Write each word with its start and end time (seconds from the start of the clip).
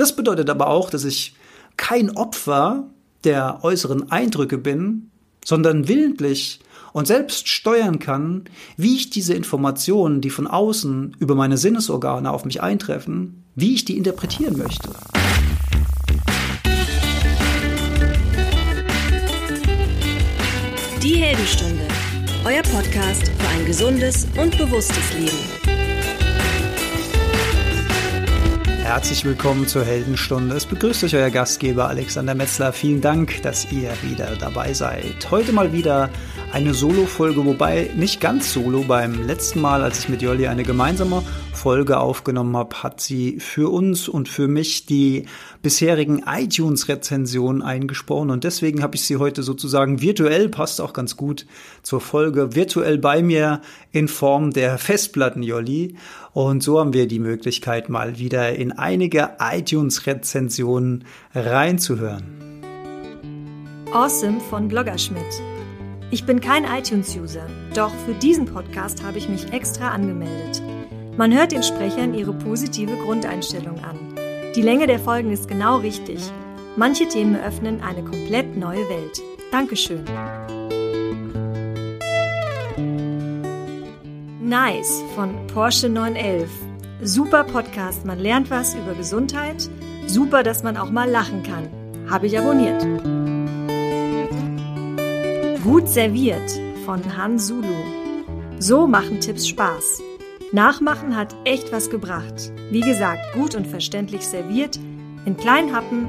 Das 0.00 0.16
bedeutet 0.16 0.48
aber 0.48 0.68
auch, 0.68 0.88
dass 0.88 1.04
ich 1.04 1.34
kein 1.76 2.16
Opfer 2.16 2.88
der 3.24 3.58
äußeren 3.62 4.10
Eindrücke 4.10 4.56
bin, 4.56 5.10
sondern 5.44 5.88
willentlich 5.88 6.60
und 6.94 7.06
selbst 7.06 7.48
steuern 7.48 7.98
kann, 7.98 8.44
wie 8.78 8.96
ich 8.96 9.10
diese 9.10 9.34
Informationen, 9.34 10.22
die 10.22 10.30
von 10.30 10.46
außen 10.46 11.18
über 11.18 11.34
meine 11.34 11.58
Sinnesorgane 11.58 12.30
auf 12.30 12.46
mich 12.46 12.62
eintreffen, 12.62 13.44
wie 13.54 13.74
ich 13.74 13.84
die 13.84 13.98
interpretieren 13.98 14.56
möchte. 14.56 14.88
Die 21.02 21.16
Heldenstunde, 21.16 21.86
euer 22.46 22.62
Podcast 22.62 23.28
für 23.28 23.48
ein 23.48 23.66
gesundes 23.66 24.26
und 24.38 24.56
bewusstes 24.56 25.12
Leben. 25.18 25.49
Herzlich 28.90 29.24
willkommen 29.24 29.68
zur 29.68 29.84
Heldenstunde. 29.84 30.56
Es 30.56 30.66
begrüßt 30.66 31.04
euch 31.04 31.14
euer 31.14 31.30
Gastgeber 31.30 31.86
Alexander 31.88 32.34
Metzler. 32.34 32.72
Vielen 32.72 33.00
Dank, 33.00 33.40
dass 33.42 33.70
ihr 33.70 33.92
wieder 34.02 34.34
dabei 34.34 34.72
seid. 34.72 35.30
Heute 35.30 35.52
mal 35.52 35.72
wieder 35.72 36.10
eine 36.52 36.74
Solo-Folge, 36.74 37.44
wobei 37.44 37.92
nicht 37.94 38.20
ganz 38.20 38.52
solo. 38.52 38.82
Beim 38.82 39.28
letzten 39.28 39.60
Mal, 39.60 39.84
als 39.84 40.00
ich 40.00 40.08
mit 40.08 40.22
Jolli 40.22 40.48
eine 40.48 40.64
gemeinsame 40.64 41.22
Folge 41.60 41.98
aufgenommen 41.98 42.56
habe, 42.56 42.82
hat 42.82 43.02
sie 43.02 43.38
für 43.38 43.70
uns 43.70 44.08
und 44.08 44.30
für 44.30 44.48
mich 44.48 44.86
die 44.86 45.26
bisherigen 45.60 46.22
iTunes-Rezensionen 46.26 47.60
eingesprochen 47.60 48.30
und 48.30 48.44
deswegen 48.44 48.82
habe 48.82 48.96
ich 48.96 49.02
sie 49.02 49.18
heute 49.18 49.42
sozusagen 49.42 50.00
virtuell, 50.00 50.48
passt 50.48 50.80
auch 50.80 50.94
ganz 50.94 51.18
gut 51.18 51.44
zur 51.82 52.00
Folge, 52.00 52.54
virtuell 52.54 52.96
bei 52.96 53.22
mir 53.22 53.60
in 53.92 54.08
Form 54.08 54.52
der 54.52 54.78
Festplatten-Jolli 54.78 55.96
und 56.32 56.62
so 56.62 56.80
haben 56.80 56.94
wir 56.94 57.06
die 57.06 57.18
Möglichkeit 57.18 57.90
mal 57.90 58.18
wieder 58.18 58.54
in 58.56 58.72
einige 58.72 59.32
iTunes-Rezensionen 59.38 61.04
reinzuhören. 61.34 62.24
Awesome 63.92 64.40
von 64.48 64.68
Bloggerschmidt. 64.68 65.42
Ich 66.10 66.24
bin 66.24 66.40
kein 66.40 66.64
iTunes-User, 66.64 67.46
doch 67.74 67.92
für 68.06 68.14
diesen 68.14 68.46
Podcast 68.46 69.04
habe 69.04 69.18
ich 69.18 69.28
mich 69.28 69.52
extra 69.52 69.90
angemeldet. 69.90 70.62
Man 71.20 71.34
hört 71.34 71.52
den 71.52 71.62
Sprechern 71.62 72.14
ihre 72.14 72.32
positive 72.32 72.96
Grundeinstellung 73.04 73.78
an. 73.84 73.98
Die 74.56 74.62
Länge 74.62 74.86
der 74.86 74.98
Folgen 74.98 75.30
ist 75.30 75.48
genau 75.48 75.76
richtig. 75.76 76.18
Manche 76.76 77.06
Themen 77.08 77.36
öffnen 77.36 77.82
eine 77.82 78.02
komplett 78.02 78.56
neue 78.56 78.88
Welt. 78.88 79.20
Dankeschön. 79.52 80.02
Nice 84.40 85.02
von 85.14 85.46
Porsche 85.48 85.90
911. 85.90 86.48
Super 87.02 87.44
Podcast, 87.44 88.06
man 88.06 88.18
lernt 88.18 88.50
was 88.50 88.74
über 88.74 88.94
Gesundheit. 88.94 89.68
Super, 90.06 90.42
dass 90.42 90.62
man 90.62 90.78
auch 90.78 90.90
mal 90.90 91.10
lachen 91.10 91.42
kann. 91.42 91.68
Habe 92.08 92.28
ich 92.28 92.38
abonniert. 92.38 92.82
Gut 95.62 95.86
serviert 95.86 96.50
von 96.86 97.02
Han 97.14 97.38
Sulu. 97.38 97.66
So 98.58 98.86
machen 98.86 99.20
Tipps 99.20 99.46
Spaß. 99.46 100.00
Nachmachen 100.52 101.14
hat 101.14 101.36
echt 101.44 101.70
was 101.70 101.90
gebracht. 101.90 102.52
Wie 102.72 102.80
gesagt, 102.80 103.20
gut 103.34 103.54
und 103.54 103.68
verständlich 103.68 104.26
serviert, 104.26 104.80
in 105.24 105.36
kleinen 105.36 105.72
Happen, 105.72 106.08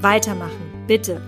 weitermachen, 0.00 0.72
bitte. 0.86 1.20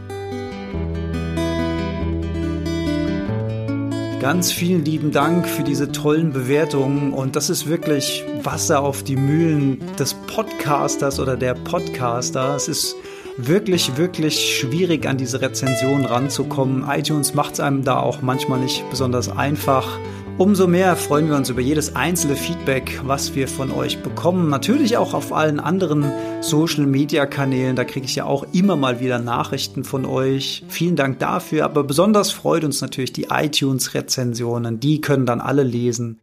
Ganz 4.19 4.51
vielen 4.51 4.83
lieben 4.83 5.13
Dank 5.13 5.47
für 5.47 5.63
diese 5.63 5.93
tollen 5.93 6.33
Bewertungen 6.33 7.13
und 7.13 7.37
das 7.37 7.51
ist 7.51 7.67
wirklich 7.67 8.25
Wasser 8.43 8.81
auf 8.81 9.03
die 9.03 9.17
Mühlen 9.17 9.79
des 9.99 10.15
Podcasters 10.15 11.21
oder 11.21 11.37
der 11.37 11.53
Podcaster. 11.53 12.57
Es 12.57 12.69
ist 12.69 12.97
wirklich, 13.37 13.99
wirklich 13.99 14.57
schwierig, 14.59 15.07
an 15.07 15.19
diese 15.19 15.43
Rezension 15.43 16.07
ranzukommen. 16.07 16.87
iTunes 16.89 17.35
macht 17.35 17.55
es 17.55 17.61
einem 17.61 17.85
da 17.85 17.99
auch 18.01 18.23
manchmal 18.23 18.61
nicht 18.61 18.89
besonders 18.89 19.29
einfach. 19.29 19.99
Umso 20.37 20.67
mehr 20.67 20.97
freuen 20.97 21.29
wir 21.29 21.37
uns 21.37 21.49
über 21.49 21.61
jedes 21.61 21.95
einzelne 21.95 22.35
Feedback, 22.35 23.01
was 23.05 23.37
wir 23.37 23.47
von 23.47 23.71
euch 23.71 24.03
bekommen. 24.03 24.49
Natürlich 24.49 24.97
auch 24.97 25.15
auf 25.15 25.33
allen 25.33 25.61
anderen 25.61 26.05
Social-Media-Kanälen. 26.43 27.77
Da 27.77 27.85
kriege 27.85 28.05
ich 28.05 28.17
ja 28.17 28.25
auch 28.25 28.45
immer 28.53 28.75
mal 28.75 28.99
wieder 28.99 29.21
Nachrichten 29.21 29.85
von 29.85 30.05
euch. 30.05 30.65
Vielen 30.67 30.97
Dank 30.97 31.21
dafür. 31.21 31.65
Aber 31.65 31.85
besonders 31.85 32.33
freut 32.33 32.65
uns 32.65 32.81
natürlich 32.81 33.13
die 33.13 33.29
iTunes-Rezensionen. 33.31 34.81
Die 34.81 35.01
können 35.01 35.25
dann 35.25 35.41
alle 35.41 35.63
lesen. 35.63 36.21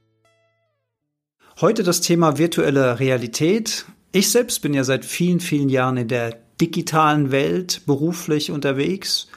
Heute 1.61 1.83
das 1.83 2.01
Thema 2.01 2.37
virtuelle 2.37 2.99
Realität. 2.99 3.85
Ich 4.11 4.29
selbst 4.29 4.61
bin 4.61 4.73
ja 4.73 4.83
seit 4.83 5.05
vielen, 5.05 5.39
vielen 5.39 5.69
Jahren 5.69 5.95
in 5.95 6.09
der 6.09 6.37
digitalen 6.59 7.31
Welt 7.31 7.83
beruflich 7.85 8.51
unterwegs 8.51 9.29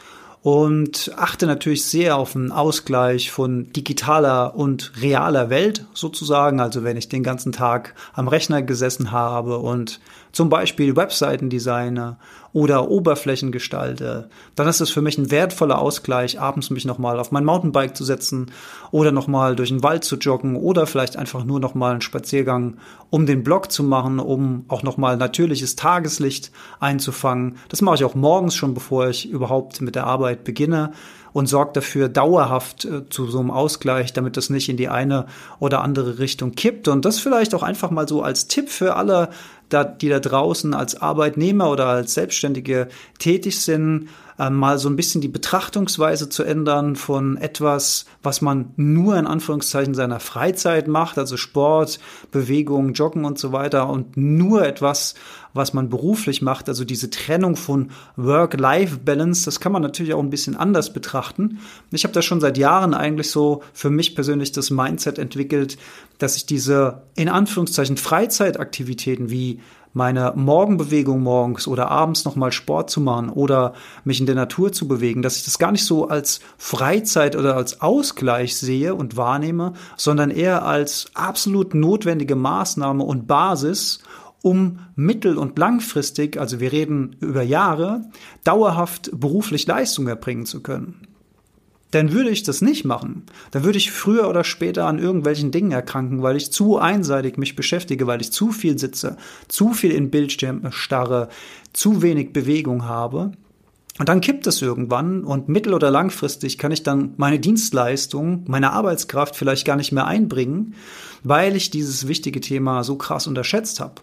und 0.44 1.10
achte 1.16 1.46
natürlich 1.46 1.86
sehr 1.86 2.18
auf 2.18 2.36
einen 2.36 2.52
Ausgleich 2.52 3.30
von 3.30 3.72
digitaler 3.72 4.54
und 4.54 4.92
realer 5.00 5.48
Welt 5.48 5.86
sozusagen. 5.94 6.60
Also 6.60 6.84
wenn 6.84 6.98
ich 6.98 7.08
den 7.08 7.22
ganzen 7.22 7.50
Tag 7.50 7.94
am 8.12 8.28
Rechner 8.28 8.60
gesessen 8.60 9.10
habe 9.10 9.56
und 9.56 10.00
zum 10.32 10.50
Beispiel 10.50 10.96
Webseiten 10.96 11.48
designe 11.48 12.18
oder 12.54 12.88
Oberflächen 12.88 13.52
gestalte, 13.52 14.30
dann 14.54 14.68
ist 14.68 14.80
es 14.80 14.88
für 14.88 15.02
mich 15.02 15.18
ein 15.18 15.32
wertvoller 15.32 15.80
Ausgleich, 15.80 16.40
abends 16.40 16.70
mich 16.70 16.84
nochmal 16.84 17.18
auf 17.18 17.32
mein 17.32 17.44
Mountainbike 17.44 17.96
zu 17.96 18.04
setzen 18.04 18.52
oder 18.92 19.10
nochmal 19.10 19.56
durch 19.56 19.70
den 19.70 19.82
Wald 19.82 20.04
zu 20.04 20.16
joggen 20.16 20.56
oder 20.56 20.86
vielleicht 20.86 21.16
einfach 21.16 21.44
nur 21.44 21.58
nochmal 21.58 21.92
einen 21.92 22.00
Spaziergang 22.00 22.76
um 23.10 23.26
den 23.26 23.42
Block 23.42 23.72
zu 23.72 23.82
machen, 23.82 24.20
um 24.20 24.64
auch 24.68 24.84
nochmal 24.84 25.16
natürliches 25.16 25.74
Tageslicht 25.74 26.52
einzufangen. 26.78 27.56
Das 27.68 27.82
mache 27.82 27.96
ich 27.96 28.04
auch 28.04 28.14
morgens 28.14 28.54
schon, 28.54 28.72
bevor 28.72 29.08
ich 29.08 29.28
überhaupt 29.28 29.80
mit 29.80 29.96
der 29.96 30.06
Arbeit 30.06 30.44
beginne 30.44 30.92
und 31.34 31.48
sorgt 31.48 31.76
dafür 31.76 32.08
dauerhaft 32.08 32.84
äh, 32.86 33.08
zu 33.10 33.26
so 33.26 33.40
einem 33.40 33.50
Ausgleich, 33.50 34.12
damit 34.12 34.36
das 34.36 34.50
nicht 34.50 34.68
in 34.68 34.76
die 34.76 34.88
eine 34.88 35.26
oder 35.58 35.82
andere 35.82 36.20
Richtung 36.20 36.52
kippt. 36.52 36.88
Und 36.88 37.04
das 37.04 37.18
vielleicht 37.18 37.54
auch 37.54 37.64
einfach 37.64 37.90
mal 37.90 38.08
so 38.08 38.22
als 38.22 38.46
Tipp 38.46 38.70
für 38.70 38.94
alle, 38.94 39.28
da, 39.68 39.84
die 39.84 40.08
da 40.08 40.20
draußen 40.20 40.74
als 40.74 41.00
Arbeitnehmer 41.00 41.70
oder 41.70 41.86
als 41.86 42.14
Selbstständige 42.14 42.88
tätig 43.18 43.60
sind, 43.60 44.08
äh, 44.38 44.50
mal 44.50 44.78
so 44.78 44.88
ein 44.88 44.96
bisschen 44.96 45.20
die 45.20 45.28
Betrachtungsweise 45.28 46.28
zu 46.28 46.42
ändern 46.42 46.96
von 46.96 47.36
etwas, 47.36 48.04
was 48.22 48.40
man 48.40 48.72
nur 48.76 49.16
in 49.16 49.26
Anführungszeichen 49.26 49.94
seiner 49.94 50.20
Freizeit 50.20 50.88
macht, 50.88 51.18
also 51.18 51.36
Sport, 51.36 52.00
Bewegung, 52.30 52.92
Joggen 52.94 53.24
und 53.24 53.38
so 53.38 53.52
weiter 53.52 53.88
und 53.88 54.16
nur 54.16 54.66
etwas, 54.66 55.14
was 55.52 55.72
man 55.72 55.88
beruflich 55.88 56.42
macht, 56.42 56.68
also 56.68 56.84
diese 56.84 57.10
Trennung 57.10 57.54
von 57.54 57.90
Work-Life-Balance, 58.16 59.44
das 59.44 59.60
kann 59.60 59.70
man 59.70 59.82
natürlich 59.82 60.12
auch 60.12 60.22
ein 60.22 60.30
bisschen 60.30 60.56
anders 60.56 60.92
betrachten. 60.92 61.60
Ich 61.92 62.02
habe 62.02 62.12
da 62.12 62.22
schon 62.22 62.40
seit 62.40 62.58
Jahren 62.58 62.92
eigentlich 62.92 63.30
so 63.30 63.62
für 63.72 63.88
mich 63.90 64.16
persönlich 64.16 64.50
das 64.50 64.70
Mindset 64.70 65.18
entwickelt, 65.18 65.78
dass 66.18 66.36
ich 66.36 66.46
diese 66.46 67.02
in 67.14 67.28
Anführungszeichen 67.28 67.96
Freizeitaktivitäten 67.96 69.30
wie 69.30 69.60
meine 69.94 70.32
Morgenbewegung 70.34 71.22
morgens 71.22 71.66
oder 71.66 71.90
abends 71.90 72.24
nochmal 72.24 72.52
Sport 72.52 72.90
zu 72.90 73.00
machen 73.00 73.30
oder 73.30 73.72
mich 74.04 74.20
in 74.20 74.26
der 74.26 74.34
Natur 74.34 74.72
zu 74.72 74.86
bewegen, 74.86 75.22
dass 75.22 75.36
ich 75.36 75.44
das 75.44 75.58
gar 75.58 75.72
nicht 75.72 75.84
so 75.84 76.08
als 76.08 76.40
Freizeit 76.58 77.36
oder 77.36 77.56
als 77.56 77.80
Ausgleich 77.80 78.56
sehe 78.56 78.94
und 78.94 79.16
wahrnehme, 79.16 79.72
sondern 79.96 80.30
eher 80.30 80.66
als 80.66 81.06
absolut 81.14 81.74
notwendige 81.74 82.34
Maßnahme 82.34 83.04
und 83.04 83.26
Basis, 83.26 84.00
um 84.42 84.80
mittel- 84.96 85.38
und 85.38 85.58
langfristig, 85.58 86.38
also 86.38 86.60
wir 86.60 86.72
reden 86.72 87.16
über 87.20 87.42
Jahre, 87.42 88.02
dauerhaft 88.42 89.10
beruflich 89.14 89.66
Leistung 89.66 90.06
erbringen 90.08 90.44
zu 90.44 90.60
können. 90.60 91.13
Denn 91.94 92.12
würde 92.12 92.30
ich 92.30 92.42
das 92.42 92.60
nicht 92.60 92.84
machen, 92.84 93.22
dann 93.52 93.62
würde 93.62 93.78
ich 93.78 93.92
früher 93.92 94.28
oder 94.28 94.42
später 94.42 94.86
an 94.86 94.98
irgendwelchen 94.98 95.52
Dingen 95.52 95.70
erkranken, 95.70 96.22
weil 96.22 96.36
ich 96.36 96.52
zu 96.52 96.76
einseitig 96.76 97.38
mich 97.38 97.54
beschäftige, 97.54 98.08
weil 98.08 98.20
ich 98.20 98.32
zu 98.32 98.50
viel 98.50 98.78
sitze, 98.78 99.16
zu 99.46 99.72
viel 99.72 99.92
in 99.92 100.10
Bildschirm 100.10 100.72
starre, 100.72 101.28
zu 101.72 102.02
wenig 102.02 102.32
Bewegung 102.32 102.84
habe. 102.84 103.30
Und 104.00 104.08
dann 104.08 104.20
kippt 104.20 104.44
es 104.48 104.60
irgendwann 104.60 105.22
und 105.22 105.48
mittel- 105.48 105.72
oder 105.72 105.88
langfristig 105.88 106.58
kann 106.58 106.72
ich 106.72 106.82
dann 106.82 107.14
meine 107.16 107.38
Dienstleistung, 107.38 108.42
meine 108.48 108.72
Arbeitskraft 108.72 109.36
vielleicht 109.36 109.64
gar 109.64 109.76
nicht 109.76 109.92
mehr 109.92 110.06
einbringen, 110.06 110.74
weil 111.22 111.54
ich 111.54 111.70
dieses 111.70 112.08
wichtige 112.08 112.40
Thema 112.40 112.82
so 112.82 112.96
krass 112.96 113.28
unterschätzt 113.28 113.78
habe. 113.78 114.02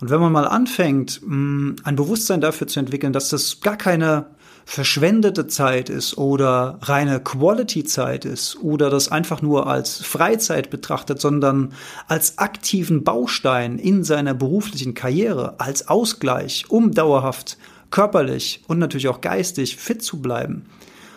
Und 0.00 0.10
wenn 0.10 0.20
man 0.20 0.30
mal 0.30 0.46
anfängt, 0.46 1.20
mm, 1.24 1.72
ein 1.82 1.96
Bewusstsein 1.96 2.40
dafür 2.40 2.68
zu 2.68 2.78
entwickeln, 2.78 3.12
dass 3.12 3.30
das 3.30 3.60
gar 3.60 3.76
keine 3.76 4.26
verschwendete 4.64 5.46
Zeit 5.46 5.88
ist 5.88 6.16
oder 6.18 6.78
reine 6.82 7.20
Quality-Zeit 7.20 8.24
ist 8.24 8.56
oder 8.62 8.90
das 8.90 9.10
einfach 9.10 9.42
nur 9.42 9.66
als 9.66 10.02
Freizeit 10.02 10.70
betrachtet, 10.70 11.20
sondern 11.20 11.72
als 12.08 12.38
aktiven 12.38 13.04
Baustein 13.04 13.78
in 13.78 14.04
seiner 14.04 14.34
beruflichen 14.34 14.94
Karriere, 14.94 15.54
als 15.58 15.88
Ausgleich, 15.88 16.66
um 16.68 16.92
dauerhaft 16.92 17.58
körperlich 17.90 18.62
und 18.66 18.78
natürlich 18.78 19.08
auch 19.08 19.20
geistig 19.20 19.76
fit 19.76 20.02
zu 20.02 20.20
bleiben, 20.20 20.66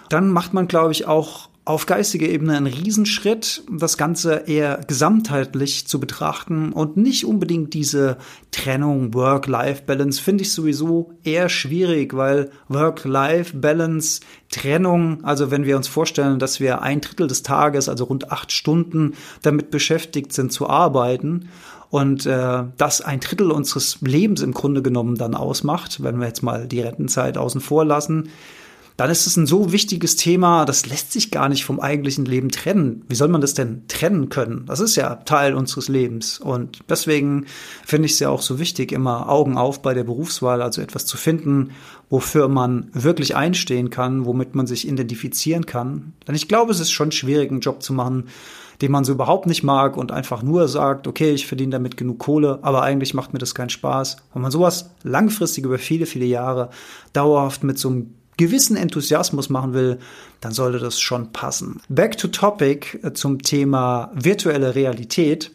dann 0.10 0.30
macht 0.30 0.54
man, 0.54 0.68
glaube 0.68 0.92
ich, 0.92 1.08
auch 1.08 1.50
auf 1.66 1.88
geistiger 1.88 2.28
Ebene 2.28 2.56
ein 2.56 2.68
Riesenschritt, 2.68 3.64
das 3.72 3.98
Ganze 3.98 4.44
eher 4.46 4.82
gesamtheitlich 4.88 5.88
zu 5.88 6.00
betrachten 6.00 6.72
und 6.72 6.96
nicht 6.96 7.26
unbedingt 7.26 7.74
diese 7.74 8.18
Trennung 8.52 9.16
Work-Life-Balance 9.16 10.22
finde 10.22 10.44
ich 10.44 10.54
sowieso 10.54 11.14
eher 11.24 11.50
schwierig, 11.50 12.16
weil 12.16 12.52
Work-Life-Balance, 12.68 14.22
Trennung, 14.52 15.24
also 15.24 15.50
wenn 15.50 15.66
wir 15.66 15.76
uns 15.76 15.88
vorstellen, 15.88 16.38
dass 16.38 16.60
wir 16.60 16.84
ein 16.84 17.02
Drittel 17.02 17.26
des 17.26 17.42
Tages, 17.42 17.90
also 17.90 18.04
rund 18.04 18.32
acht 18.32 18.52
Stunden 18.52 19.16
damit 19.42 19.72
beschäftigt 19.72 20.34
sind 20.34 20.52
zu 20.52 20.70
arbeiten 20.70 21.50
und 21.90 22.28
äh, 22.28 22.64
das 22.78 23.02
ein 23.02 23.22
Drittel 23.22 23.50
unseres 23.50 23.98
Lebens 24.02 24.44
im 24.44 24.54
Grunde 24.54 24.84
genommen 24.84 25.16
dann 25.16 25.34
ausmacht, 25.34 26.04
wenn 26.04 26.20
wir 26.20 26.28
jetzt 26.28 26.44
mal 26.44 26.68
die 26.68 26.82
Rentenzeit 26.82 27.40
außen 27.40 27.60
vor 27.60 27.86
lassen, 27.86 28.30
dann 28.98 29.10
ist 29.10 29.28
es 29.28 29.36
ein 29.36 29.46
so 29.46 29.74
wichtiges 29.74 30.16
Thema, 30.16 30.64
das 30.64 30.86
lässt 30.86 31.12
sich 31.12 31.30
gar 31.30 31.50
nicht 31.50 31.66
vom 31.66 31.82
eigentlichen 31.82 32.24
Leben 32.24 32.50
trennen. 32.50 33.04
Wie 33.10 33.16
soll 33.16 33.28
man 33.28 33.42
das 33.42 33.54
denn 33.54 33.88
trennen 33.90 34.30
können? 34.30 34.66
Das 34.68 34.80
ist 34.80 34.96
ja 34.96 35.16
Teil 35.16 35.54
unseres 35.54 35.90
Lebens. 35.90 36.40
Und 36.40 36.80
deswegen 36.88 37.46
finde 37.86 38.06
ich 38.06 38.14
es 38.14 38.20
ja 38.20 38.30
auch 38.30 38.42
so 38.42 38.58
wichtig, 38.58 38.94
immer 38.94 39.28
Augen 39.30 39.58
auf 39.58 39.82
bei 39.82 39.94
der 39.94 40.06
Berufswahl, 40.06 40.62
also 40.62 40.82
etwas 40.82 41.06
zu 41.06 41.18
finden, 41.18 41.72
wofür 42.10 42.48
man 42.48 42.90
wirklich 42.94 43.36
einstehen 43.36 43.90
kann, 43.90 44.26
womit 44.26 44.56
man 44.56 44.66
sich 44.66 44.88
identifizieren 44.88 45.66
kann. 45.66 46.14
Denn 46.26 46.36
ich 46.36 46.48
glaube, 46.48 46.72
es 46.72 46.80
ist 46.80 46.92
schon 46.92 47.12
schwierig, 47.12 47.52
einen 47.52 47.60
Job 47.60 47.84
zu 47.84 47.92
machen, 47.92 48.30
den 48.82 48.92
man 48.92 49.04
so 49.04 49.14
überhaupt 49.14 49.46
nicht 49.46 49.64
mag 49.64 49.98
und 49.98 50.12
einfach 50.12 50.42
nur 50.42 50.68
sagt, 50.68 51.08
okay, 51.08 51.32
ich 51.32 51.48
verdiene 51.48 51.72
damit 51.72 51.98
genug 51.98 52.20
Kohle, 52.20 52.60
aber 52.62 52.84
eigentlich 52.84 53.14
macht 53.14 53.34
mir 53.34 53.40
das 53.40 53.56
keinen 53.56 53.70
Spaß. 53.70 54.18
Wenn 54.34 54.42
man 54.42 54.52
sowas 54.52 54.92
langfristig 55.04 55.66
über 55.66 55.80
viele, 55.80 56.06
viele 56.06 56.26
Jahre 56.26 56.70
dauerhaft 57.14 57.64
mit 57.64 57.78
so 57.78 57.90
einem 57.90 58.14
gewissen 58.38 58.76
Enthusiasmus 58.78 59.50
machen 59.50 59.74
will, 59.74 60.00
dann 60.42 60.52
sollte 60.52 60.80
das 60.80 61.00
schon 61.00 61.32
passen. 61.32 61.82
Back 61.90 62.18
to 62.18 62.28
topic 62.28 63.00
äh, 63.04 63.14
zum 63.14 63.42
Thema 63.42 64.12
virtuelle 64.14 64.76
Realität. 64.76 65.52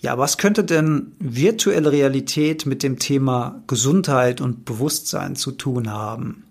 Ja, 0.00 0.18
was 0.18 0.36
könnte 0.36 0.64
denn 0.64 1.12
virtuelle 1.20 1.92
Realität 1.92 2.66
mit 2.66 2.82
dem 2.82 2.98
Thema 2.98 3.62
Gesundheit 3.68 4.40
und 4.40 4.64
Bewusstsein 4.64 5.36
zu 5.36 5.52
tun 5.52 5.92
haben? 5.92 6.44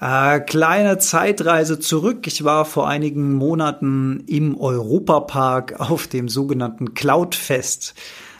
Äh, 0.00 0.40
kleine 0.40 0.98
Zeitreise 0.98 1.78
zurück. 1.78 2.26
Ich 2.26 2.44
war 2.44 2.64
vor 2.64 2.88
einigen 2.88 3.34
Monaten 3.34 4.24
im 4.26 4.58
Europapark 4.58 5.78
auf 5.78 6.08
dem 6.08 6.28
sogenannten 6.28 6.94
Cloudfest. 6.94 7.94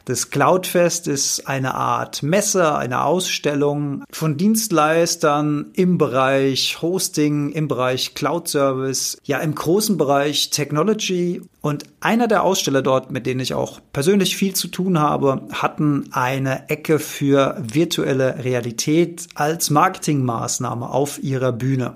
Das 0.07 0.29
Cloudfest 0.29 1.09
ist 1.09 1.49
eine 1.49 1.75
Art 1.75 2.23
Messe, 2.23 2.77
eine 2.77 3.05
Ausstellung 3.05 4.05
von 4.11 4.37
Dienstleistern 4.37 5.71
im 5.73 5.97
Bereich 5.97 6.83
Hosting, 6.83 7.53
im 7.53 7.69
Bereich 7.69 8.13
Cloud 8.13 8.47
Service, 8.47 9.17
ja 9.25 9.39
im 9.39 9.55
großen 9.55 9.97
Bereich 9.97 10.51
Technology. 10.51 11.41
Und 11.63 11.85
einer 12.01 12.29
der 12.29 12.43
Aussteller 12.43 12.83
dort, 12.83 13.13
mit 13.13 13.25
denen 13.25 13.41
ich 13.41 13.55
auch 13.55 13.81
persönlich 13.95 14.37
viel 14.37 14.55
zu 14.55 14.69
tun 14.69 14.99
habe, 14.99 15.41
hatten 15.53 16.11
eine 16.13 16.69
Ecke 16.69 16.99
für 16.99 17.57
virtuelle 17.59 18.45
Realität 18.45 19.27
als 19.35 19.71
Marketingmaßnahme 19.71 20.91
auf 20.91 21.23
ihrer 21.23 21.53
Bühne. 21.53 21.95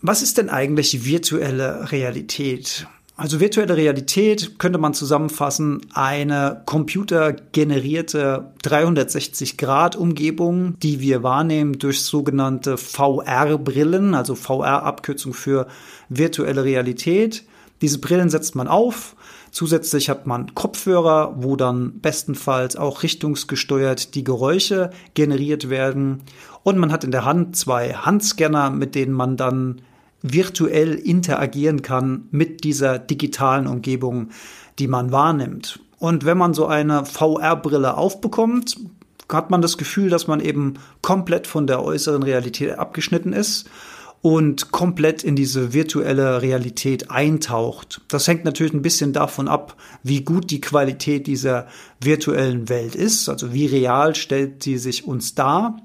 Was 0.00 0.22
ist 0.22 0.38
denn 0.38 0.48
eigentlich 0.48 1.04
virtuelle 1.04 1.92
Realität? 1.92 2.86
Also 3.16 3.38
virtuelle 3.38 3.76
Realität 3.76 4.58
könnte 4.58 4.80
man 4.80 4.92
zusammenfassen, 4.92 5.82
eine 5.94 6.62
computergenerierte 6.66 8.50
360-Grad-Umgebung, 8.64 10.76
die 10.80 10.98
wir 10.98 11.22
wahrnehmen 11.22 11.78
durch 11.78 12.02
sogenannte 12.02 12.76
VR-Brillen, 12.76 14.16
also 14.16 14.34
VR-Abkürzung 14.34 15.32
für 15.32 15.68
virtuelle 16.08 16.64
Realität. 16.64 17.44
Diese 17.82 18.00
Brillen 18.00 18.30
setzt 18.30 18.56
man 18.56 18.66
auf. 18.66 19.14
Zusätzlich 19.52 20.10
hat 20.10 20.26
man 20.26 20.52
Kopfhörer, 20.56 21.36
wo 21.38 21.54
dann 21.54 22.00
bestenfalls 22.00 22.74
auch 22.74 23.04
richtungsgesteuert 23.04 24.16
die 24.16 24.24
Geräusche 24.24 24.90
generiert 25.14 25.70
werden. 25.70 26.24
Und 26.64 26.78
man 26.78 26.90
hat 26.90 27.04
in 27.04 27.12
der 27.12 27.24
Hand 27.24 27.54
zwei 27.54 27.92
Handscanner, 27.92 28.70
mit 28.70 28.96
denen 28.96 29.12
man 29.12 29.36
dann 29.36 29.82
virtuell 30.24 30.94
interagieren 30.94 31.82
kann 31.82 32.28
mit 32.30 32.64
dieser 32.64 32.98
digitalen 32.98 33.66
Umgebung, 33.66 34.30
die 34.78 34.88
man 34.88 35.12
wahrnimmt. 35.12 35.80
Und 35.98 36.24
wenn 36.24 36.38
man 36.38 36.54
so 36.54 36.66
eine 36.66 37.04
VR-Brille 37.04 37.96
aufbekommt, 37.96 38.76
hat 39.30 39.50
man 39.50 39.62
das 39.62 39.76
Gefühl, 39.78 40.08
dass 40.08 40.26
man 40.26 40.40
eben 40.40 40.74
komplett 41.02 41.46
von 41.46 41.66
der 41.66 41.82
äußeren 41.82 42.22
Realität 42.22 42.78
abgeschnitten 42.78 43.32
ist 43.34 43.68
und 44.22 44.70
komplett 44.70 45.22
in 45.22 45.36
diese 45.36 45.74
virtuelle 45.74 46.40
Realität 46.40 47.10
eintaucht. 47.10 48.00
Das 48.08 48.26
hängt 48.26 48.46
natürlich 48.46 48.72
ein 48.72 48.80
bisschen 48.80 49.12
davon 49.12 49.48
ab, 49.48 49.76
wie 50.02 50.24
gut 50.24 50.50
die 50.50 50.62
Qualität 50.62 51.26
dieser 51.26 51.66
virtuellen 52.00 52.70
Welt 52.70 52.94
ist, 52.94 53.28
also 53.28 53.52
wie 53.52 53.66
real 53.66 54.14
stellt 54.14 54.62
sie 54.62 54.78
sich 54.78 55.06
uns 55.06 55.34
dar. 55.34 55.76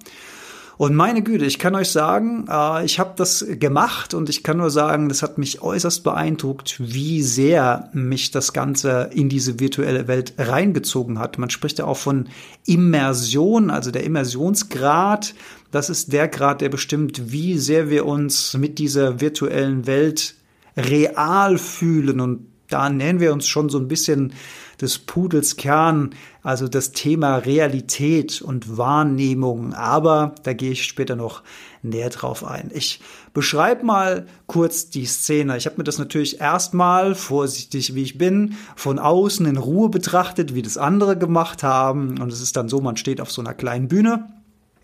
Und 0.80 0.96
meine 0.96 1.22
Güte, 1.22 1.44
ich 1.44 1.60
kann 1.60 1.76
euch 1.76 1.90
sagen, 1.90 2.46
äh, 2.50 2.86
ich 2.86 3.00
habe 3.00 3.12
das 3.18 3.46
gemacht 3.60 4.14
und 4.14 4.30
ich 4.30 4.44
kann 4.44 4.56
nur 4.56 4.70
sagen, 4.70 5.10
das 5.10 5.22
hat 5.22 5.38
mich 5.38 5.62
äußerst 5.62 6.06
beeindruckt, 6.06 6.78
wie 6.80 7.22
sehr 7.22 7.90
mich 7.92 8.32
das 8.32 8.54
Ganze 8.54 9.10
in 9.14 9.28
diese 9.28 9.60
virtuelle 9.60 10.08
Welt 10.08 10.36
reingezogen 10.38 11.20
hat. 11.20 11.38
Man 11.38 11.50
spricht 11.50 11.80
ja 11.80 11.86
auch 11.86 11.98
von 11.98 12.30
Immersion, 12.66 13.72
also 13.72 13.92
der 13.92 14.06
Immersionsgrad. 14.06 15.34
Das 15.70 15.90
ist 15.90 16.14
der 16.14 16.30
Grad, 16.30 16.62
der 16.62 16.70
bestimmt, 16.70 17.30
wie 17.30 17.58
sehr 17.58 17.90
wir 17.90 18.06
uns 18.06 18.54
mit 18.54 18.80
dieser 18.80 19.20
virtuellen 19.20 19.86
Welt 19.86 20.36
real 20.78 21.58
fühlen. 21.58 22.22
Und 22.22 22.46
da 22.70 22.90
nähern 22.90 23.20
wir 23.20 23.34
uns 23.34 23.50
schon 23.50 23.68
so 23.68 23.80
ein 23.80 23.90
bisschen 23.90 24.32
des 24.82 25.00
Pudels 25.00 25.56
Kern, 25.56 26.12
also 26.44 26.68
das 26.68 26.92
Thema 26.92 27.38
Realität 27.38 28.42
und 28.42 28.78
Wahrnehmung. 28.78 29.74
Aber 29.74 30.36
da 30.44 30.54
gehe 30.54 30.72
ich 30.72 30.86
später 30.86 31.16
noch 31.16 31.44
näher 31.82 32.10
drauf 32.10 32.44
ein. 32.44 32.72
Ich 32.74 33.02
beschreibe 33.34 33.86
mal 33.86 34.28
kurz 34.48 34.90
die 34.90 35.06
Szene. 35.06 35.58
Ich 35.58 35.66
habe 35.66 35.78
mir 35.78 35.84
das 35.84 35.98
natürlich 35.98 36.40
erstmal, 36.40 37.16
vorsichtig 37.16 37.96
wie 37.96 38.04
ich 38.04 38.18
bin, 38.18 38.56
von 38.76 39.00
außen 39.00 39.46
in 39.46 39.58
Ruhe 39.58 39.90
betrachtet, 39.90 40.56
wie 40.56 40.62
das 40.62 40.78
andere 40.78 41.18
gemacht 41.18 41.64
haben. 41.64 42.20
Und 42.20 42.32
es 42.32 42.42
ist 42.42 42.58
dann 42.58 42.70
so, 42.70 42.82
man 42.82 42.98
steht 42.98 43.22
auf 43.22 43.32
so 43.32 43.42
einer 43.42 43.54
kleinen 43.54 43.88
Bühne 43.88 44.28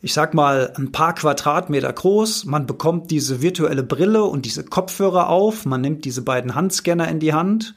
ich 0.06 0.14
sag 0.14 0.36
mal, 0.36 0.72
ein 0.78 0.92
paar 0.92 1.16
Quadratmeter 1.16 1.92
groß. 1.92 2.46
Man 2.46 2.68
bekommt 2.68 3.10
diese 3.10 3.42
virtuelle 3.42 3.82
Brille 3.82 4.24
und 4.24 4.46
diese 4.46 4.64
Kopfhörer 4.64 5.30
auf. 5.30 5.66
Man 5.66 5.82
nimmt 5.82 6.06
diese 6.06 6.22
beiden 6.22 6.54
Handscanner 6.54 7.08
in 7.08 7.20
die 7.20 7.34
Hand 7.34 7.74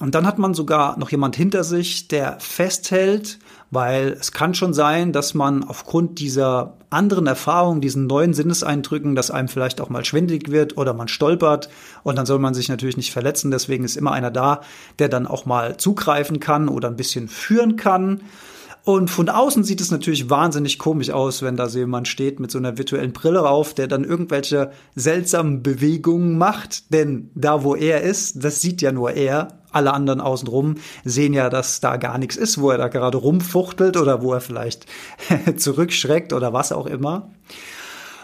und 0.00 0.14
dann 0.14 0.26
hat 0.26 0.38
man 0.38 0.54
sogar 0.54 0.98
noch 0.98 1.10
jemand 1.10 1.36
hinter 1.36 1.62
sich, 1.62 2.08
der 2.08 2.40
festhält, 2.40 3.38
weil 3.70 4.16
es 4.18 4.32
kann 4.32 4.54
schon 4.54 4.72
sein, 4.72 5.12
dass 5.12 5.34
man 5.34 5.62
aufgrund 5.62 6.18
dieser 6.18 6.78
anderen 6.88 7.26
Erfahrungen, 7.26 7.82
diesen 7.82 8.06
neuen 8.06 8.32
Sinneseindrücken, 8.32 9.14
dass 9.14 9.30
einem 9.30 9.48
vielleicht 9.48 9.78
auch 9.78 9.90
mal 9.90 10.04
schwindig 10.04 10.50
wird 10.50 10.78
oder 10.78 10.94
man 10.94 11.06
stolpert 11.06 11.68
und 12.02 12.16
dann 12.16 12.24
soll 12.24 12.38
man 12.38 12.54
sich 12.54 12.70
natürlich 12.70 12.96
nicht 12.96 13.12
verletzen. 13.12 13.50
Deswegen 13.50 13.84
ist 13.84 13.98
immer 13.98 14.12
einer 14.12 14.30
da, 14.30 14.62
der 14.98 15.10
dann 15.10 15.26
auch 15.26 15.44
mal 15.44 15.76
zugreifen 15.76 16.40
kann 16.40 16.68
oder 16.68 16.88
ein 16.88 16.96
bisschen 16.96 17.28
führen 17.28 17.76
kann. 17.76 18.22
Und 18.84 19.10
von 19.10 19.28
außen 19.28 19.62
sieht 19.62 19.82
es 19.82 19.90
natürlich 19.90 20.30
wahnsinnig 20.30 20.78
komisch 20.78 21.10
aus, 21.10 21.42
wenn 21.42 21.56
da 21.56 21.68
so 21.68 21.78
jemand 21.78 22.08
steht 22.08 22.40
mit 22.40 22.50
so 22.50 22.56
einer 22.56 22.78
virtuellen 22.78 23.12
Brille 23.12 23.46
auf, 23.46 23.74
der 23.74 23.86
dann 23.86 24.04
irgendwelche 24.04 24.70
seltsamen 24.94 25.62
Bewegungen 25.62 26.38
macht. 26.38 26.90
Denn 26.92 27.30
da, 27.34 27.62
wo 27.62 27.74
er 27.74 28.00
ist, 28.00 28.42
das 28.42 28.62
sieht 28.62 28.80
ja 28.80 28.92
nur 28.92 29.12
er. 29.12 29.59
Alle 29.72 29.92
anderen 29.92 30.20
außenrum 30.20 30.76
sehen 31.04 31.32
ja, 31.32 31.50
dass 31.50 31.80
da 31.80 31.96
gar 31.96 32.18
nichts 32.18 32.36
ist, 32.36 32.60
wo 32.60 32.70
er 32.70 32.78
da 32.78 32.88
gerade 32.88 33.18
rumfuchtelt 33.18 33.96
oder 33.96 34.22
wo 34.22 34.32
er 34.32 34.40
vielleicht 34.40 34.86
zurückschreckt 35.56 36.32
oder 36.32 36.52
was 36.52 36.72
auch 36.72 36.86
immer. 36.86 37.30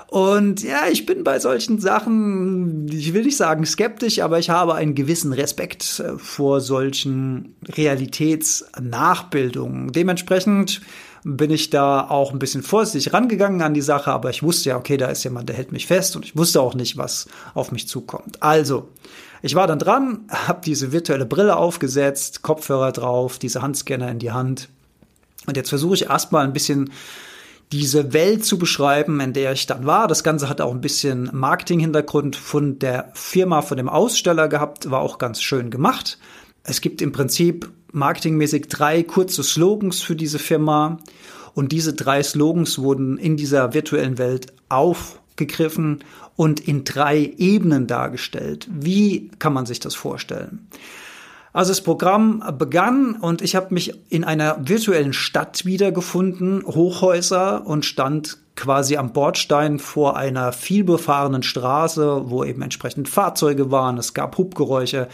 Und 0.08 0.62
ja, 0.62 0.84
ich 0.90 1.04
bin 1.04 1.24
bei 1.24 1.38
solchen 1.40 1.80
Sachen, 1.80 2.86
ich 2.88 3.12
will 3.12 3.24
nicht 3.24 3.36
sagen 3.36 3.66
skeptisch, 3.66 4.20
aber 4.20 4.38
ich 4.38 4.48
habe 4.50 4.74
einen 4.74 4.94
gewissen 4.94 5.32
Respekt 5.32 5.98
äh, 6.00 6.16
vor 6.16 6.60
solchen 6.60 7.56
Realitätsnachbildungen. 7.68 9.90
Dementsprechend 9.90 10.80
bin 11.24 11.50
ich 11.50 11.70
da 11.70 12.08
auch 12.08 12.32
ein 12.32 12.38
bisschen 12.38 12.62
vorsichtig 12.62 13.12
rangegangen 13.12 13.60
an 13.60 13.74
die 13.74 13.82
Sache, 13.82 14.12
aber 14.12 14.30
ich 14.30 14.44
wusste 14.44 14.68
ja, 14.70 14.76
okay, 14.76 14.96
da 14.96 15.08
ist 15.08 15.24
jemand, 15.24 15.48
der 15.48 15.56
hält 15.56 15.72
mich 15.72 15.88
fest 15.88 16.14
und 16.14 16.24
ich 16.24 16.36
wusste 16.36 16.60
auch 16.60 16.76
nicht, 16.76 16.96
was 16.96 17.26
auf 17.54 17.72
mich 17.72 17.88
zukommt. 17.88 18.40
Also, 18.40 18.90
ich 19.42 19.54
war 19.54 19.66
dann 19.66 19.78
dran, 19.78 20.24
habe 20.28 20.60
diese 20.64 20.92
virtuelle 20.92 21.26
Brille 21.26 21.56
aufgesetzt, 21.56 22.42
Kopfhörer 22.42 22.92
drauf, 22.92 23.38
diese 23.38 23.62
Handscanner 23.62 24.10
in 24.10 24.18
die 24.18 24.32
Hand. 24.32 24.68
Und 25.46 25.56
jetzt 25.56 25.68
versuche 25.68 25.94
ich 25.94 26.06
erstmal 26.06 26.44
ein 26.44 26.52
bisschen 26.52 26.90
diese 27.72 28.12
Welt 28.12 28.44
zu 28.44 28.58
beschreiben, 28.58 29.20
in 29.20 29.32
der 29.32 29.52
ich 29.52 29.66
dann 29.66 29.86
war. 29.86 30.06
Das 30.06 30.22
Ganze 30.22 30.48
hat 30.48 30.60
auch 30.60 30.72
ein 30.72 30.80
bisschen 30.80 31.30
Marketing-Hintergrund 31.32 32.36
von 32.36 32.78
der 32.78 33.10
Firma, 33.14 33.62
von 33.62 33.76
dem 33.76 33.88
Aussteller 33.88 34.48
gehabt, 34.48 34.90
war 34.90 35.00
auch 35.00 35.18
ganz 35.18 35.42
schön 35.42 35.70
gemacht. 35.70 36.18
Es 36.62 36.80
gibt 36.80 37.02
im 37.02 37.12
Prinzip 37.12 37.70
marketingmäßig 37.92 38.68
drei 38.68 39.02
kurze 39.02 39.42
Slogans 39.42 40.00
für 40.00 40.16
diese 40.16 40.38
Firma 40.38 40.98
und 41.54 41.72
diese 41.72 41.94
drei 41.94 42.22
Slogans 42.22 42.78
wurden 42.78 43.18
in 43.18 43.36
dieser 43.36 43.72
virtuellen 43.72 44.18
Welt 44.18 44.52
auf 44.68 45.20
aufgegriffen 45.36 46.02
und 46.34 46.60
in 46.60 46.84
drei 46.84 47.32
Ebenen 47.36 47.86
dargestellt. 47.86 48.66
Wie 48.70 49.30
kann 49.38 49.52
man 49.52 49.66
sich 49.66 49.80
das 49.80 49.94
vorstellen? 49.94 50.68
Also 51.52 51.70
das 51.70 51.82
Programm 51.82 52.42
begann 52.58 53.14
und 53.14 53.40
ich 53.40 53.56
habe 53.56 53.72
mich 53.72 53.94
in 54.10 54.24
einer 54.24 54.68
virtuellen 54.68 55.14
Stadt 55.14 55.64
wiedergefunden, 55.64 56.62
Hochhäuser 56.66 57.66
und 57.66 57.86
stand 57.86 58.38
quasi 58.56 58.96
am 58.96 59.12
Bordstein 59.12 59.78
vor 59.78 60.16
einer 60.16 60.52
vielbefahrenen 60.52 61.42
Straße, 61.42 62.24
wo 62.26 62.44
eben 62.44 62.62
entsprechend 62.62 63.08
Fahrzeuge 63.08 63.70
waren. 63.70 63.96
Es 63.98 64.12
gab 64.12 64.36
Hubgeräusche. 64.36 65.08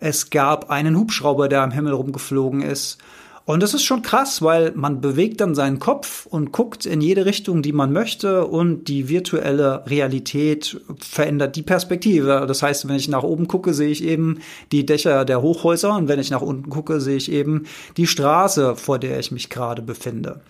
Es 0.00 0.30
gab 0.30 0.70
einen 0.70 0.96
Hubschrauber, 0.96 1.48
der 1.48 1.62
am 1.62 1.70
Himmel 1.70 1.92
rumgeflogen 1.92 2.62
ist. 2.62 2.98
Und 3.46 3.62
das 3.62 3.74
ist 3.74 3.84
schon 3.84 4.02
krass, 4.02 4.42
weil 4.42 4.72
man 4.74 5.00
bewegt 5.00 5.40
dann 5.40 5.54
seinen 5.54 5.78
Kopf 5.78 6.26
und 6.26 6.50
guckt 6.50 6.84
in 6.84 7.00
jede 7.00 7.26
Richtung, 7.26 7.62
die 7.62 7.72
man 7.72 7.92
möchte 7.92 8.44
und 8.44 8.88
die 8.88 9.08
virtuelle 9.08 9.84
Realität 9.86 10.80
verändert 10.98 11.54
die 11.54 11.62
Perspektive. 11.62 12.46
Das 12.48 12.64
heißt, 12.64 12.88
wenn 12.88 12.96
ich 12.96 13.06
nach 13.06 13.22
oben 13.22 13.46
gucke, 13.46 13.72
sehe 13.72 13.90
ich 13.90 14.02
eben 14.02 14.40
die 14.72 14.84
Dächer 14.84 15.24
der 15.24 15.42
Hochhäuser 15.42 15.94
und 15.94 16.08
wenn 16.08 16.18
ich 16.18 16.32
nach 16.32 16.42
unten 16.42 16.70
gucke, 16.70 17.00
sehe 17.00 17.18
ich 17.18 17.30
eben 17.30 17.66
die 17.96 18.08
Straße, 18.08 18.74
vor 18.74 18.98
der 18.98 19.20
ich 19.20 19.30
mich 19.30 19.48
gerade 19.48 19.80
befinde. 19.80 20.40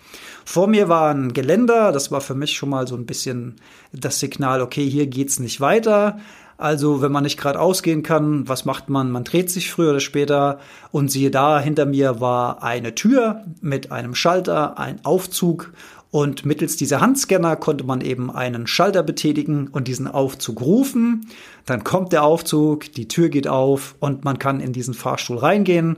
Vor 0.43 0.65
mir 0.65 0.89
war 0.89 1.13
ein 1.13 1.33
Geländer, 1.33 1.91
das 1.91 2.11
war 2.11 2.21
für 2.21 2.33
mich 2.33 2.53
schon 2.53 2.69
mal 2.69 2.87
so 2.87 2.95
ein 2.95 3.05
bisschen 3.05 3.57
das 3.93 4.19
Signal, 4.19 4.59
okay, 4.59 4.89
hier 4.89 5.05
geht's 5.05 5.37
nicht 5.37 5.61
weiter. 5.61 6.17
Also, 6.57 7.01
wenn 7.01 7.11
man 7.11 7.23
nicht 7.23 7.39
gerade 7.39 7.59
ausgehen 7.59 8.01
kann, 8.01 8.49
was 8.49 8.65
macht 8.65 8.89
man? 8.89 9.11
Man 9.11 9.23
dreht 9.23 9.51
sich 9.51 9.71
früher 9.71 9.91
oder 9.91 9.99
später 9.99 10.59
und 10.91 11.11
siehe 11.11 11.29
da, 11.29 11.59
hinter 11.59 11.85
mir 11.85 12.19
war 12.19 12.63
eine 12.63 12.95
Tür 12.95 13.43
mit 13.61 13.91
einem 13.91 14.15
Schalter, 14.15 14.79
ein 14.79 15.05
Aufzug 15.05 15.71
und 16.09 16.45
mittels 16.45 16.77
dieser 16.77 17.01
Handscanner 17.01 17.57
konnte 17.57 17.83
man 17.83 18.01
eben 18.01 18.31
einen 18.31 18.65
Schalter 18.65 19.03
betätigen 19.03 19.67
und 19.67 19.87
diesen 19.87 20.07
Aufzug 20.07 20.61
rufen. 20.61 21.27
Dann 21.65 21.83
kommt 21.83 22.13
der 22.13 22.23
Aufzug, 22.23 22.91
die 22.93 23.07
Tür 23.07 23.29
geht 23.29 23.47
auf 23.47 23.95
und 23.99 24.23
man 24.23 24.39
kann 24.39 24.61
in 24.61 24.71
diesen 24.71 24.93
Fahrstuhl 24.93 25.37
reingehen. 25.37 25.97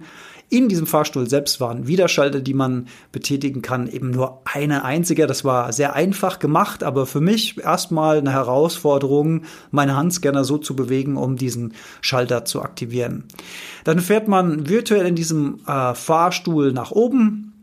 In 0.52 0.68
diesem 0.68 0.88
Fahrstuhl 0.88 1.30
selbst 1.30 1.62
waren 1.62 1.86
Widerschalter, 1.86 2.42
die 2.42 2.56
man 2.56 2.88
betätigen 3.12 3.62
kann, 3.62 3.88
eben 3.88 4.10
nur 4.10 4.42
eine 4.46 4.84
einzige. 4.84 5.28
Das 5.28 5.46
war 5.46 5.72
sehr 5.72 5.94
einfach 5.94 6.40
gemacht, 6.40 6.84
aber 6.84 7.06
für 7.06 7.22
mich 7.22 7.60
erstmal 7.60 8.18
eine 8.18 8.32
Herausforderung, 8.32 9.44
meine 9.70 9.96
Handscanner 9.96 10.44
so 10.44 10.58
zu 10.58 10.76
bewegen, 10.76 11.18
um 11.18 11.36
diesen 11.36 11.76
Schalter 12.02 12.46
zu 12.46 12.64
aktivieren. 12.64 13.26
Dann 13.84 14.00
fährt 14.00 14.28
man 14.28 14.68
virtuell 14.68 15.06
in 15.06 15.16
diesem 15.16 15.60
äh, 15.68 15.94
Fahrstuhl 15.94 16.74
nach 16.74 16.90
oben, 16.90 17.54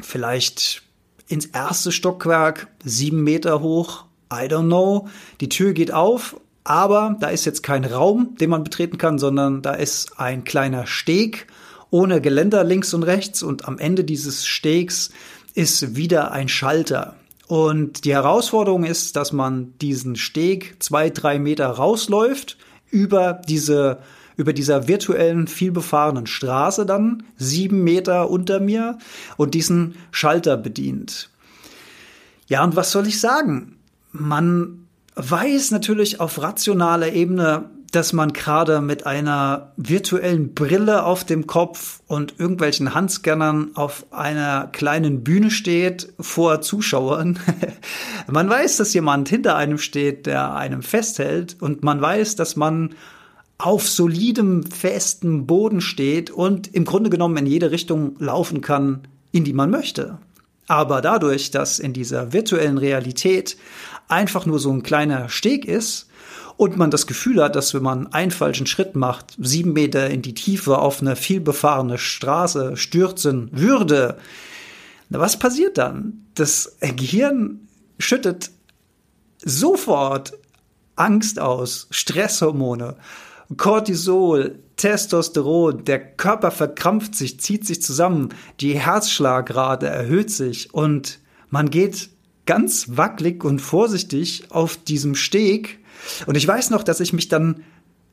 vielleicht 0.00 0.82
ins 1.28 1.46
erste 1.46 1.92
Stockwerk, 1.92 2.66
sieben 2.82 3.22
Meter 3.22 3.60
hoch, 3.60 4.06
I 4.32 4.46
don't 4.46 4.66
know. 4.66 5.08
Die 5.40 5.48
Tür 5.48 5.72
geht 5.72 5.92
auf, 5.92 6.36
aber 6.64 7.16
da 7.20 7.28
ist 7.28 7.44
jetzt 7.44 7.62
kein 7.62 7.84
Raum, 7.84 8.34
den 8.40 8.50
man 8.50 8.64
betreten 8.64 8.98
kann, 8.98 9.20
sondern 9.20 9.62
da 9.62 9.74
ist 9.74 10.18
ein 10.18 10.42
kleiner 10.42 10.88
Steg 10.88 11.46
ohne 11.94 12.20
Geländer 12.20 12.64
links 12.64 12.92
und 12.92 13.04
rechts 13.04 13.44
und 13.44 13.68
am 13.68 13.78
Ende 13.78 14.02
dieses 14.02 14.46
Stegs 14.46 15.10
ist 15.54 15.94
wieder 15.94 16.32
ein 16.32 16.48
Schalter. 16.48 17.14
Und 17.46 18.04
die 18.04 18.12
Herausforderung 18.12 18.82
ist, 18.82 19.14
dass 19.14 19.32
man 19.32 19.78
diesen 19.78 20.16
Steg 20.16 20.82
zwei, 20.82 21.08
drei 21.08 21.38
Meter 21.38 21.68
rausläuft 21.68 22.56
über 22.90 23.40
diese 23.48 23.98
über 24.36 24.52
dieser 24.52 24.88
virtuellen, 24.88 25.46
vielbefahrenen 25.46 26.26
Straße 26.26 26.84
dann, 26.84 27.22
sieben 27.36 27.84
Meter 27.84 28.28
unter 28.28 28.58
mir, 28.58 28.98
und 29.36 29.54
diesen 29.54 29.94
Schalter 30.10 30.56
bedient. 30.56 31.30
Ja, 32.48 32.64
und 32.64 32.74
was 32.74 32.90
soll 32.90 33.06
ich 33.06 33.20
sagen? 33.20 33.76
Man 34.10 34.88
weiß 35.14 35.70
natürlich 35.70 36.18
auf 36.18 36.42
rationaler 36.42 37.12
Ebene, 37.12 37.70
dass 37.94 38.12
man 38.12 38.32
gerade 38.32 38.80
mit 38.80 39.06
einer 39.06 39.72
virtuellen 39.76 40.54
Brille 40.54 41.04
auf 41.04 41.24
dem 41.24 41.46
Kopf 41.46 42.00
und 42.06 42.34
irgendwelchen 42.38 42.94
Handscannern 42.94 43.70
auf 43.74 44.06
einer 44.10 44.68
kleinen 44.72 45.22
Bühne 45.22 45.50
steht 45.50 46.12
vor 46.18 46.60
Zuschauern. 46.60 47.38
man 48.26 48.48
weiß, 48.48 48.78
dass 48.78 48.94
jemand 48.94 49.28
hinter 49.28 49.56
einem 49.56 49.78
steht, 49.78 50.26
der 50.26 50.54
einem 50.54 50.82
festhält 50.82 51.56
und 51.60 51.84
man 51.84 52.00
weiß, 52.00 52.36
dass 52.36 52.56
man 52.56 52.94
auf 53.58 53.88
solidem, 53.88 54.64
festem 54.64 55.46
Boden 55.46 55.80
steht 55.80 56.30
und 56.30 56.74
im 56.74 56.84
Grunde 56.84 57.10
genommen 57.10 57.36
in 57.36 57.46
jede 57.46 57.70
Richtung 57.70 58.16
laufen 58.18 58.60
kann, 58.60 59.06
in 59.30 59.44
die 59.44 59.52
man 59.52 59.70
möchte. 59.70 60.18
Aber 60.66 61.00
dadurch, 61.00 61.50
dass 61.50 61.78
in 61.78 61.92
dieser 61.92 62.32
virtuellen 62.32 62.78
Realität 62.78 63.56
einfach 64.08 64.46
nur 64.46 64.58
so 64.58 64.72
ein 64.72 64.82
kleiner 64.82 65.28
Steg 65.28 65.64
ist, 65.66 66.08
und 66.56 66.76
man 66.76 66.90
das 66.90 67.06
Gefühl 67.06 67.42
hat, 67.42 67.56
dass 67.56 67.74
wenn 67.74 67.82
man 67.82 68.12
einen 68.12 68.30
falschen 68.30 68.66
Schritt 68.66 68.94
macht, 68.94 69.34
sieben 69.38 69.72
Meter 69.72 70.10
in 70.10 70.22
die 70.22 70.34
Tiefe 70.34 70.78
auf 70.78 71.00
eine 71.00 71.16
vielbefahrene 71.16 71.98
Straße 71.98 72.76
stürzen 72.76 73.48
würde, 73.52 74.18
na, 75.08 75.18
was 75.20 75.38
passiert 75.38 75.78
dann? 75.78 76.26
Das 76.34 76.76
Gehirn 76.80 77.68
schüttet 77.98 78.50
sofort 79.44 80.32
Angst 80.96 81.38
aus, 81.38 81.88
Stresshormone, 81.90 82.96
Cortisol, 83.56 84.58
Testosteron, 84.76 85.84
der 85.84 85.98
Körper 86.00 86.50
verkrampft 86.50 87.14
sich, 87.14 87.40
zieht 87.40 87.66
sich 87.66 87.82
zusammen, 87.82 88.30
die 88.60 88.78
Herzschlagrate 88.78 89.86
erhöht 89.86 90.30
sich 90.30 90.72
und 90.72 91.20
man 91.50 91.70
geht 91.70 92.10
ganz 92.46 92.96
wackelig 92.96 93.44
und 93.44 93.60
vorsichtig 93.60 94.50
auf 94.50 94.76
diesem 94.76 95.14
Steg 95.14 95.78
und 96.26 96.36
ich 96.36 96.46
weiß 96.46 96.70
noch, 96.70 96.82
dass 96.82 97.00
ich 97.00 97.12
mich 97.12 97.28
dann, 97.28 97.64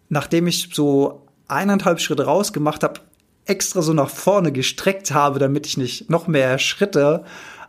nachdem 0.10 0.48
ich 0.48 0.70
so 0.74 1.26
eineinhalb 1.48 2.00
Schritte 2.00 2.26
rausgemacht 2.26 2.84
habe, 2.84 3.02
extra 3.46 3.82
so 3.82 3.94
nach 3.94 4.10
vorne 4.10 4.52
gestreckt 4.52 5.12
habe, 5.12 5.40
damit 5.40 5.66
ich 5.66 5.78
nicht 5.78 6.10
noch 6.10 6.28
mehr 6.28 6.60
Schritte 6.60 7.24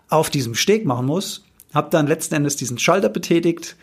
auf 0.09 0.31
diesem 0.31 0.55
Steg 0.55 0.85
machen 0.85 1.07
muss. 1.07 1.45
Hab 1.73 1.91
dann 1.91 2.07
letzten 2.07 2.35
Endes 2.35 2.57
diesen 2.57 2.79
Schalter 2.79 3.09
betätigt, 3.09 3.77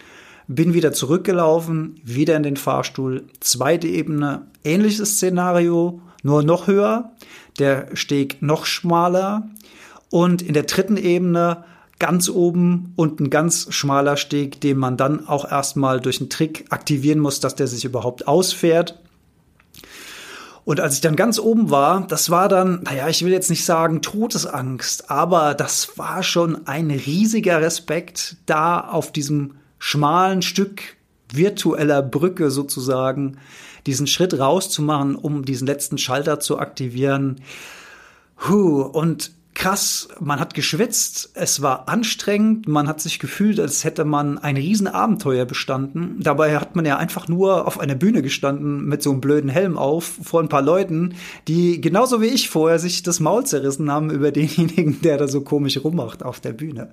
bin 0.47 0.73
wieder 0.73 0.93
zurückgelaufen, 0.93 1.99
wieder 2.03 2.35
in 2.35 2.43
den 2.43 2.57
Fahrstuhl, 2.57 3.25
zweite 3.39 3.87
Ebene, 3.87 4.47
ähnliches 4.63 5.15
Szenario, 5.15 6.01
nur 6.23 6.43
noch 6.43 6.67
höher, 6.67 7.11
der 7.57 7.87
Steg 7.95 8.41
noch 8.41 8.65
schmaler 8.65 9.49
und 10.09 10.41
in 10.41 10.53
der 10.53 10.63
dritten 10.63 10.97
Ebene 10.97 11.63
ganz 11.99 12.29
oben 12.29 12.93
und 12.95 13.19
ein 13.19 13.29
ganz 13.29 13.67
schmaler 13.73 14.17
Steg, 14.17 14.61
den 14.61 14.77
man 14.77 14.97
dann 14.97 15.27
auch 15.27 15.49
erstmal 15.49 15.99
durch 15.99 16.19
einen 16.19 16.29
Trick 16.29 16.65
aktivieren 16.69 17.19
muss, 17.19 17.39
dass 17.39 17.55
der 17.55 17.67
sich 17.67 17.85
überhaupt 17.85 18.27
ausfährt. 18.27 18.99
Und 20.63 20.79
als 20.79 20.95
ich 20.95 21.01
dann 21.01 21.15
ganz 21.15 21.39
oben 21.39 21.71
war, 21.71 22.05
das 22.07 22.29
war 22.29 22.47
dann, 22.47 22.83
naja, 22.83 23.07
ich 23.09 23.25
will 23.25 23.31
jetzt 23.31 23.49
nicht 23.49 23.65
sagen 23.65 24.01
Todesangst, 24.01 25.09
aber 25.09 25.55
das 25.55 25.97
war 25.97 26.23
schon 26.23 26.67
ein 26.67 26.91
riesiger 26.91 27.61
Respekt, 27.61 28.37
da 28.45 28.79
auf 28.79 29.11
diesem 29.11 29.55
schmalen 29.79 30.41
Stück 30.41 30.81
virtueller 31.33 32.01
Brücke 32.01 32.51
sozusagen 32.51 33.37
diesen 33.87 34.07
Schritt 34.07 34.37
rauszumachen, 34.37 35.15
um 35.15 35.43
diesen 35.43 35.67
letzten 35.67 35.97
Schalter 35.97 36.39
zu 36.39 36.59
aktivieren. 36.59 37.41
Huh, 38.47 38.81
und 38.81 39.31
krass, 39.53 40.07
man 40.19 40.39
hat 40.39 40.53
geschwitzt, 40.53 41.31
es 41.33 41.61
war 41.61 41.89
anstrengend, 41.89 42.67
man 42.67 42.87
hat 42.87 43.01
sich 43.01 43.19
gefühlt, 43.19 43.59
als 43.59 43.83
hätte 43.83 44.05
man 44.05 44.37
ein 44.37 44.55
Riesenabenteuer 44.55 45.45
bestanden. 45.45 46.17
Dabei 46.19 46.57
hat 46.57 46.75
man 46.75 46.85
ja 46.85 46.97
einfach 46.97 47.27
nur 47.27 47.67
auf 47.67 47.79
einer 47.79 47.95
Bühne 47.95 48.21
gestanden 48.21 48.85
mit 48.85 49.03
so 49.03 49.11
einem 49.11 49.21
blöden 49.21 49.49
Helm 49.49 49.77
auf 49.77 50.11
vor 50.23 50.41
ein 50.41 50.49
paar 50.49 50.61
Leuten, 50.61 51.15
die 51.47 51.81
genauso 51.81 52.21
wie 52.21 52.27
ich 52.27 52.49
vorher 52.49 52.79
sich 52.79 53.03
das 53.03 53.19
Maul 53.19 53.45
zerrissen 53.45 53.91
haben 53.91 54.09
über 54.11 54.31
denjenigen, 54.31 55.01
der 55.03 55.17
da 55.17 55.27
so 55.27 55.41
komisch 55.41 55.83
rummacht 55.83 56.23
auf 56.23 56.39
der 56.39 56.53
Bühne. 56.53 56.91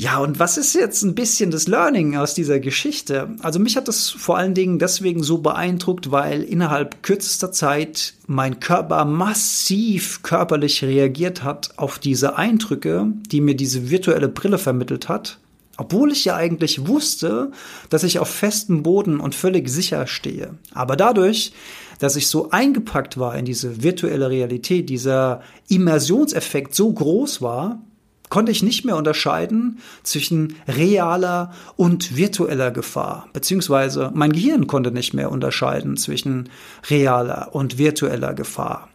Ja, 0.00 0.16
und 0.16 0.38
was 0.38 0.56
ist 0.56 0.74
jetzt 0.74 1.02
ein 1.02 1.14
bisschen 1.14 1.50
das 1.50 1.68
Learning 1.68 2.16
aus 2.16 2.32
dieser 2.32 2.58
Geschichte? 2.58 3.36
Also 3.42 3.58
mich 3.58 3.76
hat 3.76 3.86
das 3.86 4.08
vor 4.08 4.38
allen 4.38 4.54
Dingen 4.54 4.78
deswegen 4.78 5.22
so 5.22 5.36
beeindruckt, 5.36 6.10
weil 6.10 6.42
innerhalb 6.42 7.02
kürzester 7.02 7.52
Zeit 7.52 8.14
mein 8.26 8.60
Körper 8.60 9.04
massiv 9.04 10.22
körperlich 10.22 10.82
reagiert 10.82 11.42
hat 11.42 11.74
auf 11.76 11.98
diese 11.98 12.38
Eindrücke, 12.38 13.12
die 13.30 13.42
mir 13.42 13.54
diese 13.54 13.90
virtuelle 13.90 14.30
Brille 14.30 14.56
vermittelt 14.56 15.10
hat. 15.10 15.38
Obwohl 15.76 16.12
ich 16.12 16.24
ja 16.24 16.34
eigentlich 16.34 16.88
wusste, 16.88 17.50
dass 17.90 18.02
ich 18.02 18.20
auf 18.20 18.30
festem 18.30 18.82
Boden 18.82 19.20
und 19.20 19.34
völlig 19.34 19.68
sicher 19.68 20.06
stehe. 20.06 20.54
Aber 20.72 20.96
dadurch, 20.96 21.52
dass 21.98 22.16
ich 22.16 22.28
so 22.28 22.48
eingepackt 22.48 23.18
war 23.18 23.36
in 23.36 23.44
diese 23.44 23.82
virtuelle 23.82 24.30
Realität, 24.30 24.88
dieser 24.88 25.42
Immersionseffekt 25.68 26.74
so 26.74 26.90
groß 26.90 27.42
war, 27.42 27.82
konnte 28.30 28.52
ich 28.52 28.62
nicht 28.62 28.84
mehr 28.86 28.96
unterscheiden 28.96 29.80
zwischen 30.02 30.54
realer 30.66 31.52
und 31.76 32.16
virtueller 32.16 32.70
Gefahr, 32.70 33.28
beziehungsweise 33.34 34.10
mein 34.14 34.32
Gehirn 34.32 34.66
konnte 34.66 34.92
nicht 34.92 35.12
mehr 35.12 35.30
unterscheiden 35.30 35.98
zwischen 35.98 36.48
realer 36.88 37.50
und 37.52 37.76
virtueller 37.76 38.32
Gefahr. 38.32 38.88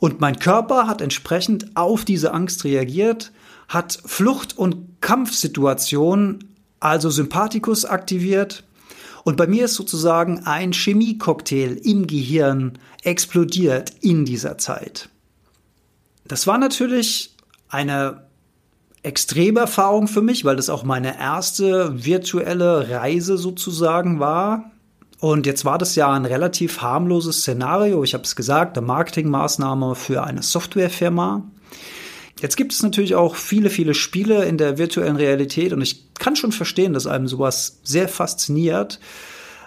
Und 0.00 0.20
mein 0.20 0.38
Körper 0.40 0.88
hat 0.88 1.00
entsprechend 1.00 1.76
auf 1.76 2.04
diese 2.04 2.34
Angst 2.34 2.64
reagiert, 2.64 3.30
hat 3.68 4.00
Flucht- 4.04 4.58
und 4.58 5.00
Kampfsituationen 5.00 6.56
also 6.80 7.10
Sympathikus 7.10 7.84
aktiviert. 7.84 8.64
Und 9.24 9.36
bei 9.36 9.46
mir 9.46 9.66
ist 9.66 9.74
sozusagen 9.74 10.40
ein 10.46 10.72
Chemiecocktail 10.72 11.78
im 11.84 12.06
Gehirn 12.06 12.78
explodiert 13.02 13.92
in 14.00 14.24
dieser 14.24 14.58
Zeit. 14.58 15.08
Das 16.26 16.46
war 16.46 16.58
natürlich 16.58 17.36
eine 17.68 18.24
extreme 19.02 19.60
Erfahrung 19.60 20.08
für 20.08 20.22
mich, 20.22 20.44
weil 20.44 20.56
das 20.56 20.70
auch 20.70 20.84
meine 20.84 21.18
erste 21.18 22.04
virtuelle 22.04 22.88
Reise 22.90 23.36
sozusagen 23.36 24.20
war. 24.20 24.70
Und 25.18 25.46
jetzt 25.46 25.64
war 25.64 25.78
das 25.78 25.94
ja 25.94 26.10
ein 26.12 26.24
relativ 26.24 26.80
harmloses 26.82 27.40
Szenario. 27.40 28.02
Ich 28.02 28.14
habe 28.14 28.24
es 28.24 28.36
gesagt, 28.36 28.76
eine 28.76 28.86
Marketingmaßnahme 28.86 29.94
für 29.94 30.24
eine 30.24 30.42
Softwarefirma. 30.42 31.44
Jetzt 32.40 32.56
gibt 32.56 32.72
es 32.72 32.82
natürlich 32.82 33.14
auch 33.14 33.36
viele, 33.36 33.70
viele 33.70 33.94
Spiele 33.94 34.44
in 34.46 34.58
der 34.58 34.78
virtuellen 34.78 35.16
Realität 35.16 35.72
und 35.72 35.80
ich 35.80 36.12
kann 36.14 36.34
schon 36.34 36.50
verstehen, 36.50 36.92
dass 36.92 37.06
einem 37.06 37.28
sowas 37.28 37.78
sehr 37.84 38.08
fasziniert. 38.08 38.98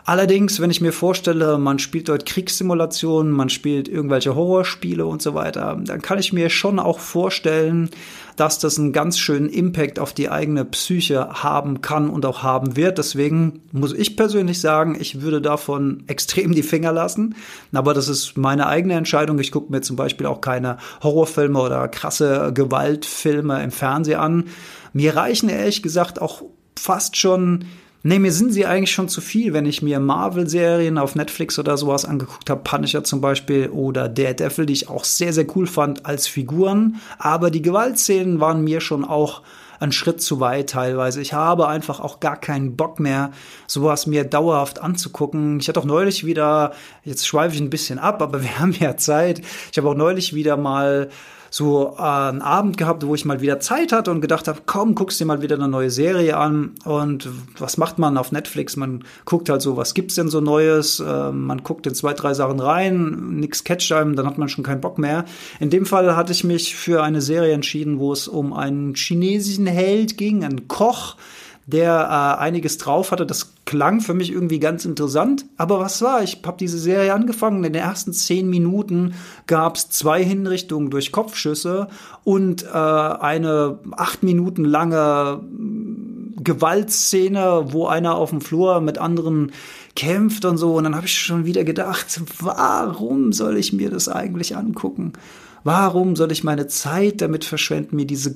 Allerdings, 0.07 0.59
wenn 0.59 0.69
ich 0.69 0.81
mir 0.81 0.93
vorstelle, 0.93 1.57
man 1.57 1.79
spielt 1.79 2.09
dort 2.09 2.27
Kriegssimulationen, 2.27 3.33
man 3.33 3.49
spielt 3.49 3.87
irgendwelche 3.87 4.35
Horrorspiele 4.35 5.03
und 5.03 5.23
so 5.23 5.33
weiter, 5.33 5.79
dann 5.83 5.99
kann 6.03 6.19
ich 6.19 6.31
mir 6.31 6.51
schon 6.51 6.77
auch 6.77 6.99
vorstellen, 6.99 7.89
dass 8.35 8.59
das 8.59 8.77
einen 8.77 8.93
ganz 8.93 9.17
schönen 9.17 9.49
Impact 9.49 9.97
auf 9.97 10.13
die 10.13 10.29
eigene 10.29 10.63
Psyche 10.63 11.29
haben 11.41 11.81
kann 11.81 12.11
und 12.11 12.23
auch 12.27 12.43
haben 12.43 12.75
wird. 12.75 12.99
Deswegen 12.99 13.61
muss 13.71 13.93
ich 13.93 14.15
persönlich 14.15 14.61
sagen, 14.61 14.95
ich 14.99 15.21
würde 15.21 15.41
davon 15.41 16.03
extrem 16.07 16.53
die 16.53 16.61
Finger 16.61 16.91
lassen. 16.91 17.33
Aber 17.73 17.95
das 17.95 18.07
ist 18.07 18.37
meine 18.37 18.67
eigene 18.67 18.93
Entscheidung. 18.93 19.39
Ich 19.39 19.51
gucke 19.51 19.71
mir 19.71 19.81
zum 19.81 19.95
Beispiel 19.95 20.27
auch 20.27 20.39
keine 20.39 20.77
Horrorfilme 21.01 21.59
oder 21.59 21.87
krasse 21.87 22.51
Gewaltfilme 22.53 23.63
im 23.63 23.71
Fernsehen 23.71 24.19
an. 24.19 24.43
Mir 24.93 25.15
reichen 25.15 25.49
ehrlich 25.49 25.81
gesagt 25.81 26.21
auch 26.21 26.43
fast 26.77 27.17
schon 27.17 27.65
Nee, 28.07 28.19
mir 28.19 28.31
sind 28.31 28.53
sie 28.53 28.67
eigentlich 28.67 28.91
schon 28.91 29.09
zu 29.09 29.19
viel, 29.19 29.51
wenn 29.53 29.65
ich 29.65 29.81
mir 29.81 29.99
Marvel-Serien 29.99 30.99
auf 30.99 31.15
Netflix 31.15 31.57
oder 31.57 31.75
sowas 31.75 32.05
angeguckt 32.05 32.51
habe, 32.51 32.61
Punisher 32.61 33.03
zum 33.03 33.19
Beispiel 33.19 33.69
oder 33.69 34.07
Daredevil, 34.07 34.67
die 34.67 34.73
ich 34.73 34.89
auch 34.89 35.03
sehr, 35.03 35.33
sehr 35.33 35.47
cool 35.55 35.65
fand 35.65 36.05
als 36.05 36.27
Figuren. 36.27 36.97
Aber 37.17 37.49
die 37.49 37.63
Gewaltszenen 37.63 38.39
waren 38.39 38.63
mir 38.63 38.79
schon 38.79 39.05
auch 39.05 39.41
ein 39.79 39.91
Schritt 39.91 40.21
zu 40.21 40.39
weit 40.39 40.69
teilweise. 40.69 41.19
Ich 41.19 41.33
habe 41.33 41.67
einfach 41.67 41.99
auch 41.99 42.19
gar 42.19 42.37
keinen 42.37 42.75
Bock 42.75 42.99
mehr, 42.99 43.31
sowas 43.65 44.05
mir 44.05 44.23
dauerhaft 44.23 44.83
anzugucken. 44.83 45.59
Ich 45.59 45.67
hatte 45.67 45.79
auch 45.79 45.85
neulich 45.85 46.27
wieder, 46.27 46.73
jetzt 47.03 47.25
schweife 47.25 47.55
ich 47.55 47.61
ein 47.61 47.71
bisschen 47.71 47.97
ab, 47.97 48.21
aber 48.21 48.43
wir 48.43 48.59
haben 48.59 48.73
ja 48.73 48.97
Zeit. 48.97 49.41
Ich 49.71 49.79
habe 49.79 49.89
auch 49.89 49.95
neulich 49.95 50.35
wieder 50.35 50.57
mal 50.57 51.09
so 51.55 51.95
äh, 51.97 52.01
einen 52.01 52.41
Abend 52.41 52.75
gehabt, 52.75 53.07
wo 53.07 53.15
ich 53.15 53.23
mal 53.23 53.39
wieder 53.39 53.61
Zeit 53.61 53.93
hatte 53.93 54.11
und 54.11 54.19
gedacht 54.19 54.49
habe, 54.49 54.63
komm, 54.65 54.93
guckst 54.93 55.21
dir 55.21 55.25
mal 55.25 55.41
wieder 55.41 55.55
eine 55.55 55.69
neue 55.69 55.89
Serie 55.89 56.35
an. 56.35 56.71
Und 56.83 57.29
was 57.57 57.77
macht 57.77 57.97
man 57.97 58.17
auf 58.17 58.33
Netflix? 58.33 58.75
Man 58.75 59.05
guckt 59.23 59.47
halt 59.47 59.61
so, 59.61 59.77
was 59.77 59.93
gibt's 59.93 60.15
denn 60.15 60.27
so 60.27 60.41
Neues? 60.41 60.99
Äh, 60.99 61.31
man 61.31 61.63
guckt 61.63 61.87
in 61.87 61.95
zwei, 61.95 62.11
drei 62.11 62.33
Sachen 62.33 62.59
rein, 62.59 63.37
nix 63.39 63.63
catcht 63.63 63.93
einem, 63.93 64.17
dann 64.17 64.25
hat 64.25 64.37
man 64.37 64.49
schon 64.49 64.65
keinen 64.65 64.81
Bock 64.81 64.97
mehr. 64.97 65.23
In 65.61 65.69
dem 65.69 65.85
Fall 65.85 66.17
hatte 66.17 66.33
ich 66.33 66.43
mich 66.43 66.75
für 66.75 67.01
eine 67.01 67.21
Serie 67.21 67.53
entschieden, 67.53 67.99
wo 67.99 68.11
es 68.11 68.27
um 68.27 68.51
einen 68.51 68.93
chinesischen 68.93 69.65
Held 69.65 70.17
ging, 70.17 70.43
einen 70.43 70.67
Koch, 70.67 71.15
der 71.67 72.37
äh, 72.39 72.41
einiges 72.41 72.77
drauf 72.77 73.11
hatte. 73.11 73.25
Das 73.25 73.53
klang 73.65 73.99
für 73.99 74.13
mich 74.13 74.31
irgendwie 74.31 74.59
ganz 74.59 74.85
interessant. 74.85 75.45
Aber 75.57 75.79
was 75.79 76.01
war? 76.01 76.21
Ich 76.21 76.41
habe 76.45 76.57
diese 76.59 76.77
Serie 76.77 77.13
angefangen. 77.13 77.63
In 77.63 77.73
den 77.73 77.81
ersten 77.81 78.13
zehn 78.13 78.49
Minuten 78.49 79.15
gab 79.47 79.75
es 79.75 79.89
zwei 79.89 80.23
Hinrichtungen 80.23 80.91
durch 80.91 81.11
Kopfschüsse 81.11 81.87
und 82.23 82.63
äh, 82.63 82.67
eine 82.67 83.79
acht 83.91 84.21
Minuten 84.21 84.63
lange 84.63 85.41
mm, 85.41 86.35
Gewaltszene, 86.43 87.65
wo 87.69 87.87
einer 87.87 88.15
auf 88.15 88.29
dem 88.29 88.41
Flur 88.41 88.79
mit 88.81 88.99
anderen 88.99 89.51
kämpft 89.95 90.45
und 90.45 90.57
so. 90.57 90.75
Und 90.75 90.83
dann 90.83 90.95
habe 90.95 91.07
ich 91.07 91.17
schon 91.17 91.45
wieder 91.45 91.63
gedacht, 91.63 92.21
warum 92.39 93.33
soll 93.33 93.57
ich 93.57 93.73
mir 93.73 93.89
das 93.89 94.07
eigentlich 94.07 94.55
angucken? 94.55 95.13
Warum 95.63 96.15
soll 96.15 96.31
ich 96.31 96.43
meine 96.43 96.67
Zeit 96.67 97.21
damit 97.21 97.43
verschwenden, 97.43 97.95
mir 97.95 98.05
diese 98.05 98.35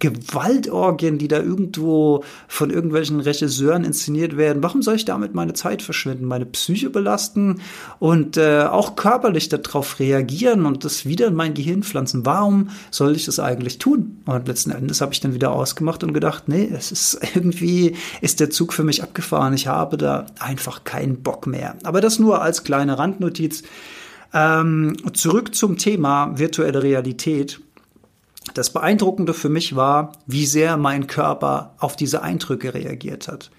Gewaltorgien, 0.00 1.18
die 1.18 1.28
da 1.28 1.38
irgendwo 1.38 2.24
von 2.48 2.70
irgendwelchen 2.70 3.20
Regisseuren 3.20 3.84
inszeniert 3.84 4.36
werden. 4.36 4.62
Warum 4.62 4.82
soll 4.82 4.96
ich 4.96 5.04
damit 5.04 5.34
meine 5.34 5.52
Zeit 5.52 5.82
verschwenden, 5.82 6.24
meine 6.24 6.46
Psyche 6.46 6.90
belasten 6.90 7.60
und 7.98 8.36
äh, 8.36 8.62
auch 8.62 8.96
körperlich 8.96 9.48
darauf 9.48 10.00
reagieren 10.00 10.66
und 10.66 10.84
das 10.84 11.06
wieder 11.06 11.28
in 11.28 11.34
mein 11.34 11.54
Gehirn 11.54 11.82
pflanzen? 11.82 12.26
Warum 12.26 12.70
soll 12.90 13.14
ich 13.14 13.26
das 13.26 13.38
eigentlich 13.38 13.78
tun? 13.78 14.22
Und 14.26 14.48
letzten 14.48 14.72
Endes 14.72 15.00
habe 15.00 15.12
ich 15.12 15.20
dann 15.20 15.34
wieder 15.34 15.52
ausgemacht 15.52 16.02
und 16.02 16.14
gedacht, 16.14 16.48
nee, 16.48 16.68
es 16.72 16.90
ist 16.90 17.20
irgendwie, 17.34 17.94
ist 18.20 18.40
der 18.40 18.50
Zug 18.50 18.72
für 18.72 18.84
mich 18.84 19.02
abgefahren. 19.02 19.54
Ich 19.54 19.66
habe 19.66 19.96
da 19.96 20.26
einfach 20.38 20.84
keinen 20.84 21.22
Bock 21.22 21.46
mehr. 21.46 21.76
Aber 21.84 22.00
das 22.00 22.18
nur 22.18 22.42
als 22.42 22.64
kleine 22.64 22.98
Randnotiz. 22.98 23.62
Ähm, 24.32 24.96
zurück 25.12 25.54
zum 25.54 25.76
Thema 25.76 26.38
virtuelle 26.38 26.82
Realität. 26.82 27.60
Das 28.54 28.72
Beeindruckende 28.72 29.34
für 29.34 29.48
mich 29.48 29.76
war, 29.76 30.12
wie 30.26 30.46
sehr 30.46 30.76
mein 30.76 31.06
Körper 31.06 31.74
auf 31.78 31.96
diese 31.96 32.22
Eindrücke 32.22 32.74
reagiert 32.74 33.28
hat. 33.28 33.50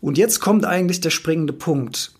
Und 0.00 0.18
jetzt 0.18 0.40
kommt 0.40 0.64
eigentlich 0.64 1.00
der 1.00 1.10
springende 1.10 1.52
Punkt. 1.52 2.12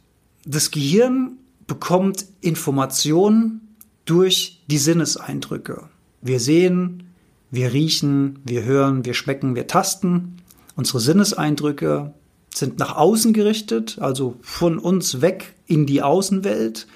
Das 0.44 0.70
Gehirn 0.70 1.38
bekommt 1.66 2.26
Informationen 2.40 3.76
durch 4.04 4.62
die 4.66 4.78
Sinneseindrücke. 4.78 5.88
Wir 6.20 6.40
sehen, 6.40 7.14
wir 7.50 7.72
riechen, 7.72 8.38
wir 8.44 8.64
hören, 8.64 9.04
wir 9.04 9.14
schmecken, 9.14 9.54
wir 9.54 9.66
tasten. 9.66 10.37
Unsere 10.76 11.00
Sinneseindrücke 11.00 12.14
sind 12.54 12.78
nach 12.78 12.96
außen 12.96 13.32
gerichtet, 13.32 13.98
also 14.00 14.37
von 14.42 14.78
uns 14.78 15.20
weg 15.20 15.54
in 15.66 15.87
die 15.87 16.02
Außenwelt 16.02 16.87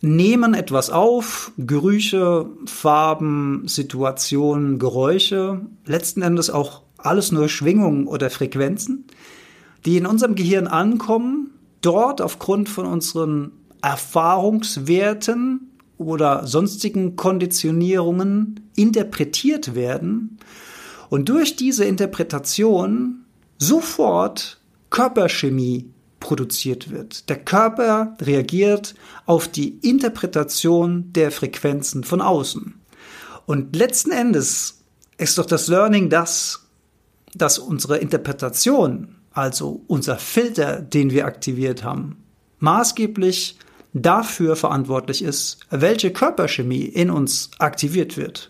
nehmen 0.00 0.54
etwas 0.54 0.90
auf, 0.90 1.52
Gerüche, 1.58 2.46
Farben, 2.66 3.64
Situationen, 3.66 4.78
Geräusche, 4.78 5.60
letzten 5.84 6.22
Endes 6.22 6.50
auch 6.50 6.82
alles 6.96 7.32
nur 7.32 7.48
Schwingungen 7.48 8.06
oder 8.06 8.30
Frequenzen, 8.30 9.04
die 9.84 9.96
in 9.96 10.06
unserem 10.06 10.34
Gehirn 10.34 10.66
ankommen, 10.66 11.50
dort 11.80 12.20
aufgrund 12.20 12.68
von 12.68 12.86
unseren 12.86 13.52
Erfahrungswerten 13.82 15.70
oder 15.96 16.46
sonstigen 16.46 17.16
Konditionierungen 17.16 18.70
interpretiert 18.74 19.74
werden 19.74 20.38
und 21.10 21.28
durch 21.28 21.56
diese 21.56 21.84
Interpretation 21.84 23.24
sofort 23.58 24.60
Körperchemie 24.90 25.90
produziert 26.20 26.90
wird. 26.90 27.28
Der 27.28 27.38
Körper 27.38 28.16
reagiert 28.20 28.94
auf 29.26 29.48
die 29.48 29.78
Interpretation 29.78 31.12
der 31.12 31.32
Frequenzen 31.32 32.04
von 32.04 32.20
außen. 32.20 32.74
Und 33.46 33.74
letzten 33.74 34.12
Endes 34.12 34.82
ist 35.18 35.38
doch 35.38 35.46
das 35.46 35.66
Learning 35.66 36.08
das, 36.08 36.66
dass 37.34 37.58
unsere 37.58 37.98
Interpretation, 37.98 39.16
also 39.32 39.82
unser 39.86 40.18
Filter, 40.18 40.80
den 40.80 41.10
wir 41.10 41.26
aktiviert 41.26 41.82
haben, 41.82 42.22
maßgeblich 42.58 43.56
dafür 43.92 44.56
verantwortlich 44.56 45.22
ist, 45.22 45.58
welche 45.70 46.12
Körperchemie 46.12 46.84
in 46.84 47.10
uns 47.10 47.50
aktiviert 47.58 48.16
wird. 48.16 48.48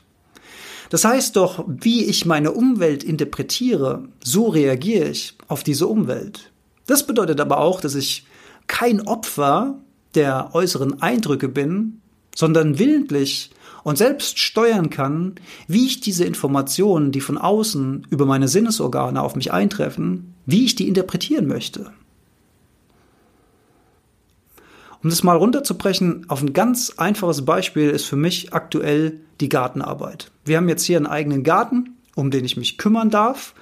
Das 0.90 1.04
heißt 1.04 1.37
doch, 1.37 1.64
wie 1.68 2.04
ich 2.04 2.26
meine 2.26 2.50
Umwelt 2.50 3.04
interpretiere, 3.04 4.09
so 4.22 4.48
reagiere 4.48 5.09
ich 5.09 5.38
auf 5.46 5.62
diese 5.62 5.87
Umwelt. 5.87 6.50
Das 6.90 7.07
bedeutet 7.07 7.40
aber 7.40 7.59
auch, 7.59 7.81
dass 7.81 7.94
ich 7.94 8.26
kein 8.66 9.07
Opfer 9.07 9.79
der 10.16 10.57
äußeren 10.57 11.00
Eindrücke 11.00 11.48
bin, 11.48 12.00
sondern 12.35 12.81
willentlich 12.81 13.53
und 13.85 13.96
selbst 13.96 14.40
steuern 14.40 14.90
kann, 14.90 15.37
wie 15.68 15.87
ich 15.87 16.00
diese 16.00 16.24
Informationen, 16.24 17.12
die 17.12 17.20
von 17.20 17.38
außen 17.38 18.09
über 18.11 18.26
meine 18.26 18.48
Sinnesorgane 18.48 19.22
auf 19.22 19.37
mich 19.37 19.53
eintreffen, 19.53 20.35
wie 20.46 20.64
ich 20.64 20.74
die 20.74 20.88
interpretieren 20.88 21.46
möchte. 21.46 21.92
Um 25.05 25.11
das 25.11 25.22
mal 25.22 25.37
runterzubrechen, 25.37 26.29
auf 26.29 26.42
ein 26.42 26.55
ganz 26.55 26.94
einfaches 26.96 27.44
Beispiel 27.44 27.90
ist 27.90 28.07
für 28.07 28.16
mich 28.16 28.53
aktuell 28.53 29.20
die 29.40 29.48
Gartenarbeit. 29.48 30.33
Wir 30.44 30.57
haben 30.57 30.68
jetzt 30.68 30.83
hier 30.83 30.96
einen 30.96 31.07
eigenen 31.07 31.44
Garten, 31.44 31.98
um 32.16 32.33
den 32.33 32.44
ich 32.44 32.57
mich 32.57 32.79
kümmern 32.79 33.11
darf. 33.11 33.55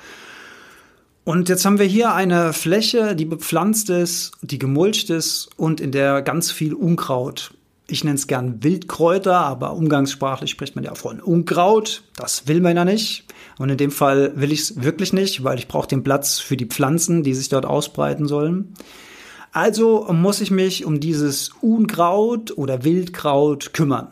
Und 1.29 1.51
jetzt 1.51 1.67
haben 1.67 1.79
wir 1.79 1.85
hier 1.85 2.15
eine 2.15 2.55
Fläche, 2.55 3.15
die 3.15 3.27
bepflanzt 3.27 3.91
ist, 3.91 4.33
die 4.41 4.59
gemulcht 4.59 5.11
ist 5.11 5.51
und 5.59 5.79
in 5.79 5.93
der 5.93 6.23
ganz 6.23 6.51
viel 6.51 6.73
Unkraut. 6.73 7.53
Ich 7.87 8.03
nenne 8.03 8.17
es 8.17 8.29
gern 8.29 8.65
Wildkräuter, 8.65 9.37
aber 9.37 9.75
umgangssprachlich 9.75 10.51
spricht 10.51 10.75
man 10.75 10.87
ja 10.87 10.95
von 10.95 11.21
Unkraut. 11.21 12.03
Das 12.17 12.49
will 12.49 12.63
man 12.63 12.79
ja 12.79 12.87
nicht. 12.87 13.27
Und 13.59 13.69
in 13.69 13.77
dem 13.77 13.91
Fall 13.91 14.33
will 14.37 14.53
ich 14.53 14.61
es 14.61 14.83
wirklich 14.83 15.13
nicht, 15.13 15.45
weil 15.45 15.59
ich 15.59 15.69
brauche 15.69 15.87
den 15.87 16.03
Platz 16.03 16.39
für 16.39 16.57
die 16.57 16.65
Pflanzen, 16.65 17.23
die 17.23 17.35
sich 17.35 17.51
dort 17.51 17.67
ausbreiten 17.67 18.27
sollen. 18.27 18.73
Also 19.53 20.11
muss 20.11 20.41
ich 20.41 20.51
mich 20.51 20.87
um 20.87 20.99
dieses 20.99 21.51
Unkraut 21.61 22.57
oder 22.57 22.85
Wildkraut 22.85 23.75
kümmern. 23.75 24.09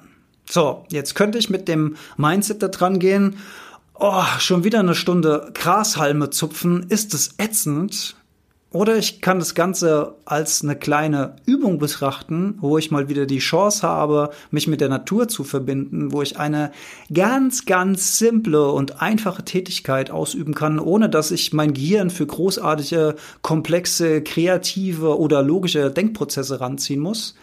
So, 0.51 0.85
jetzt 0.91 1.15
könnte 1.15 1.39
ich 1.39 1.49
mit 1.49 1.67
dem 1.67 1.97
Mindset 2.19 2.63
da 2.63 2.69
dran 2.69 2.99
gehen 2.99 3.37
oh, 3.99 4.25
schon 4.39 4.65
wieder 4.65 4.81
eine 4.81 4.95
Stunde 4.95 5.51
Grashalme 5.55 6.31
zupfen, 6.31 6.87
ist 6.89 7.15
es 7.15 7.35
ätzend. 7.39 8.17
Oder 8.73 8.97
ich 8.99 9.23
kann 9.23 9.39
das 9.39 9.55
Ganze 9.55 10.17
als 10.27 10.63
eine 10.63 10.77
kleine 10.77 11.37
Übung 11.47 11.79
betrachten, 11.79 12.59
wo 12.61 12.77
ich 12.77 12.91
mal 12.91 13.09
wieder 13.09 13.25
die 13.25 13.39
Chance 13.39 13.87
habe, 13.87 14.31
mich 14.51 14.67
mit 14.67 14.83
der 14.83 14.91
Natur 14.91 15.29
zu 15.29 15.45
verbinden, 15.45 16.13
wo 16.13 16.21
ich 16.21 16.39
eine 16.39 16.73
ganz, 17.15 17.65
ganz 17.65 18.19
simple 18.19 18.71
und 18.71 19.01
einfache 19.01 19.45
Tätigkeit 19.45 20.11
ausüben 20.11 20.55
kann, 20.55 20.79
ohne 20.79 21.09
dass 21.09 21.31
ich 21.31 21.55
mein 21.55 21.73
Gehirn 21.73 22.11
für 22.11 22.27
großartige, 22.27 23.15
komplexe, 23.41 24.21
kreative 24.21 25.19
oder 25.19 25.43
logische 25.43 25.91
Denkprozesse 25.91 26.61
ranziehen 26.61 27.01
muss. 27.01 27.35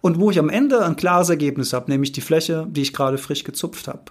Und 0.00 0.20
wo 0.20 0.30
ich 0.30 0.38
am 0.38 0.48
Ende 0.48 0.84
ein 0.84 0.96
klares 0.96 1.28
Ergebnis 1.28 1.72
habe, 1.72 1.90
nämlich 1.90 2.12
die 2.12 2.20
Fläche, 2.20 2.66
die 2.70 2.82
ich 2.82 2.94
gerade 2.94 3.18
frisch 3.18 3.44
gezupft 3.44 3.88
habe. 3.88 4.04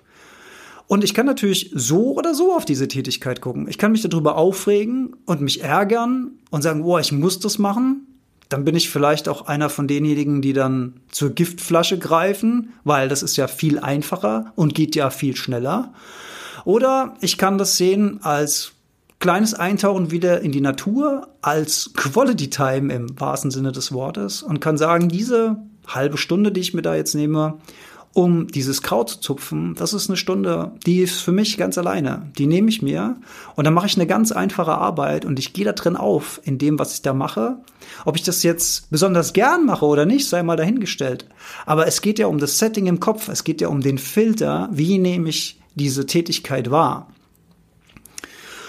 Und 0.87 1.03
ich 1.03 1.13
kann 1.13 1.25
natürlich 1.25 1.71
so 1.73 2.13
oder 2.13 2.33
so 2.33 2.53
auf 2.53 2.63
diese 2.63 2.87
Tätigkeit 2.87 3.41
gucken. 3.41 3.67
Ich 3.67 3.77
kann 3.77 3.91
mich 3.91 4.01
darüber 4.01 4.37
aufregen 4.37 5.15
und 5.25 5.41
mich 5.41 5.61
ärgern 5.61 6.31
und 6.49 6.61
sagen, 6.61 6.83
boah, 6.83 6.99
ich 6.99 7.11
muss 7.11 7.39
das 7.39 7.59
machen. 7.59 8.07
Dann 8.47 8.63
bin 8.63 8.75
ich 8.75 8.89
vielleicht 8.89 9.27
auch 9.27 9.47
einer 9.47 9.69
von 9.69 9.89
denjenigen, 9.89 10.41
die 10.41 10.53
dann 10.53 11.01
zur 11.11 11.31
Giftflasche 11.31 11.99
greifen, 11.99 12.73
weil 12.85 13.09
das 13.09 13.21
ist 13.21 13.35
ja 13.35 13.47
viel 13.47 13.79
einfacher 13.79 14.53
und 14.55 14.73
geht 14.73 14.95
ja 14.95 15.09
viel 15.09 15.35
schneller. 15.35 15.93
Oder 16.63 17.15
ich 17.19 17.37
kann 17.37 17.57
das 17.57 17.75
sehen 17.75 18.19
als 18.23 18.71
kleines 19.19 19.53
Eintauchen 19.53 20.11
wieder 20.11 20.41
in 20.41 20.53
die 20.53 20.61
Natur, 20.61 21.27
als 21.41 21.91
Quality 21.95 22.49
Time 22.49 22.93
im 22.93 23.19
wahrsten 23.19 23.51
Sinne 23.51 23.73
des 23.73 23.91
Wortes 23.91 24.41
und 24.43 24.61
kann 24.61 24.77
sagen, 24.77 25.09
diese 25.09 25.57
halbe 25.87 26.17
Stunde, 26.17 26.51
die 26.51 26.61
ich 26.61 26.73
mir 26.73 26.81
da 26.81 26.95
jetzt 26.95 27.15
nehme, 27.15 27.59
um 28.17 28.47
dieses 28.47 28.81
Kraut 28.81 29.11
zu 29.11 29.19
zupfen, 29.19 29.75
das 29.75 29.93
ist 29.93 30.09
eine 30.09 30.17
Stunde, 30.17 30.71
die 30.87 31.01
ist 31.01 31.21
für 31.21 31.31
mich 31.31 31.55
ganz 31.55 31.77
alleine. 31.77 32.31
Die 32.35 32.47
nehme 32.47 32.67
ich 32.67 32.81
mir 32.81 33.17
und 33.55 33.65
dann 33.65 33.75
mache 33.75 33.85
ich 33.85 33.95
eine 33.95 34.07
ganz 34.07 34.31
einfache 34.31 34.71
Arbeit 34.71 35.23
und 35.23 35.37
ich 35.37 35.53
gehe 35.53 35.65
da 35.65 35.73
drin 35.73 35.95
auf 35.95 36.41
in 36.43 36.57
dem, 36.57 36.79
was 36.79 36.95
ich 36.95 37.03
da 37.03 37.13
mache. 37.13 37.57
Ob 38.05 38.15
ich 38.15 38.23
das 38.23 38.41
jetzt 38.41 38.89
besonders 38.89 39.33
gern 39.33 39.67
mache 39.67 39.85
oder 39.85 40.07
nicht, 40.07 40.27
sei 40.27 40.41
mal 40.41 40.57
dahingestellt. 40.57 41.29
Aber 41.67 41.85
es 41.85 42.01
geht 42.01 42.17
ja 42.17 42.25
um 42.25 42.39
das 42.39 42.57
Setting 42.57 42.87
im 42.87 42.99
Kopf, 42.99 43.29
es 43.29 43.43
geht 43.43 43.61
ja 43.61 43.67
um 43.67 43.81
den 43.81 43.99
Filter, 43.99 44.67
wie 44.71 44.97
nehme 44.97 45.29
ich 45.29 45.61
diese 45.75 46.07
Tätigkeit 46.07 46.71
wahr. 46.71 47.09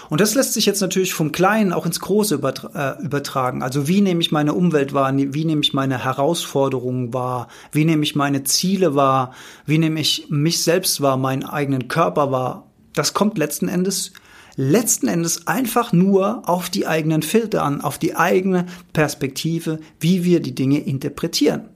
Und 0.09 0.21
das 0.21 0.35
lässt 0.35 0.55
sich 0.55 0.67
jetzt 0.67 0.81
natürlich 0.81 1.13
vom 1.13 1.33
Kleinen 1.33 1.73
auch 1.73 1.85
ins 1.85 2.01
Große 2.01 2.41
äh, 2.75 3.03
übertragen. 3.03 3.63
Also 3.63 3.89
wie 3.89 4.01
nehme 4.01 4.21
ich 4.21 4.33
meine 4.33 4.55
Umwelt 4.55 4.95
wahr? 4.95 5.13
Wie 5.15 5.45
nehme 5.45 5.61
ich 5.61 5.75
meine 5.75 6.03
Herausforderungen 6.03 7.13
wahr? 7.13 7.49
Wie 7.73 7.85
nehme 7.85 8.03
ich 8.03 8.17
meine 8.17 8.45
Ziele 8.45 8.95
wahr? 8.95 9.35
Wie 9.67 9.79
nehme 9.79 10.01
ich 10.01 10.27
mich 10.31 10.63
selbst 10.63 11.01
wahr, 11.01 11.17
meinen 11.17 11.45
eigenen 11.45 11.89
Körper 11.89 12.33
wahr? 12.33 12.67
Das 12.95 13.15
kommt 13.15 13.39
letzten 13.39 13.69
Endes 13.69 14.13
letzten 14.59 15.07
Endes 15.07 15.47
einfach 15.47 15.93
nur 15.93 16.49
auf 16.49 16.69
die 16.69 16.85
eigenen 16.85 17.23
Filter 17.23 17.63
an, 17.63 17.81
auf 17.81 17.97
die 17.97 18.17
eigene 18.17 18.67
Perspektive, 18.93 19.79
wie 20.01 20.25
wir 20.25 20.41
die 20.41 20.55
Dinge 20.55 20.81
interpretieren. 20.81 21.69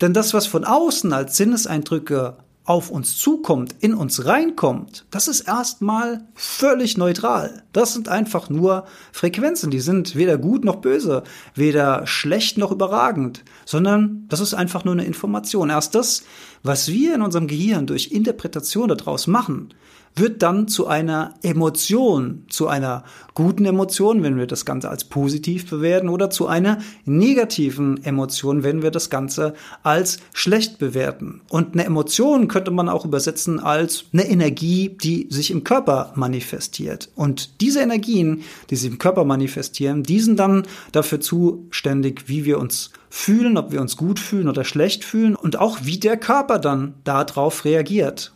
Denn 0.00 0.14
das, 0.14 0.32
was 0.32 0.46
von 0.46 0.64
außen 0.64 1.12
als 1.12 1.36
Sinneseindrücke 1.36 2.36
auf 2.64 2.90
uns 2.90 3.18
zukommt, 3.18 3.74
in 3.80 3.92
uns 3.94 4.24
reinkommt, 4.24 5.04
das 5.10 5.28
ist 5.28 5.42
erstmal 5.42 6.26
völlig 6.34 6.96
neutral. 6.96 7.62
Das 7.72 7.92
sind 7.92 8.08
einfach 8.08 8.48
nur 8.48 8.86
Frequenzen, 9.12 9.70
die 9.70 9.80
sind 9.80 10.16
weder 10.16 10.38
gut 10.38 10.64
noch 10.64 10.76
böse, 10.76 11.24
weder 11.54 12.06
schlecht 12.06 12.56
noch 12.56 12.72
überragend, 12.72 13.44
sondern 13.66 14.24
das 14.28 14.40
ist 14.40 14.54
einfach 14.54 14.84
nur 14.84 14.94
eine 14.94 15.04
Information. 15.04 15.68
Erst 15.68 15.94
das, 15.94 16.22
was 16.62 16.88
wir 16.88 17.14
in 17.14 17.22
unserem 17.22 17.48
Gehirn 17.48 17.86
durch 17.86 18.12
Interpretation 18.12 18.88
daraus 18.88 19.26
machen, 19.26 19.74
wird 20.16 20.42
dann 20.42 20.68
zu 20.68 20.86
einer 20.86 21.34
Emotion, 21.42 22.44
zu 22.48 22.68
einer 22.68 23.04
guten 23.34 23.64
Emotion, 23.64 24.22
wenn 24.22 24.36
wir 24.36 24.46
das 24.46 24.64
Ganze 24.64 24.88
als 24.88 25.04
positiv 25.04 25.68
bewerten, 25.68 26.08
oder 26.08 26.30
zu 26.30 26.46
einer 26.46 26.78
negativen 27.04 28.02
Emotion, 28.04 28.62
wenn 28.62 28.82
wir 28.82 28.92
das 28.92 29.10
Ganze 29.10 29.54
als 29.82 30.18
schlecht 30.32 30.78
bewerten. 30.78 31.40
Und 31.48 31.74
eine 31.74 31.84
Emotion 31.84 32.46
könnte 32.46 32.70
man 32.70 32.88
auch 32.88 33.04
übersetzen 33.04 33.58
als 33.58 34.04
eine 34.12 34.28
Energie, 34.28 34.96
die 35.02 35.26
sich 35.30 35.50
im 35.50 35.64
Körper 35.64 36.12
manifestiert. 36.14 37.10
Und 37.16 37.60
diese 37.60 37.80
Energien, 37.80 38.42
die 38.70 38.76
sich 38.76 38.90
im 38.90 38.98
Körper 38.98 39.24
manifestieren, 39.24 40.04
die 40.04 40.20
sind 40.20 40.38
dann 40.38 40.64
dafür 40.92 41.20
zuständig, 41.20 42.28
wie 42.28 42.44
wir 42.44 42.58
uns 42.60 42.90
fühlen, 43.10 43.56
ob 43.56 43.72
wir 43.72 43.80
uns 43.80 43.96
gut 43.96 44.18
fühlen 44.18 44.48
oder 44.48 44.64
schlecht 44.64 45.04
fühlen 45.04 45.34
und 45.34 45.58
auch 45.58 45.78
wie 45.82 45.98
der 45.98 46.16
Körper 46.16 46.58
dann 46.58 46.94
darauf 47.04 47.64
reagiert. 47.64 48.32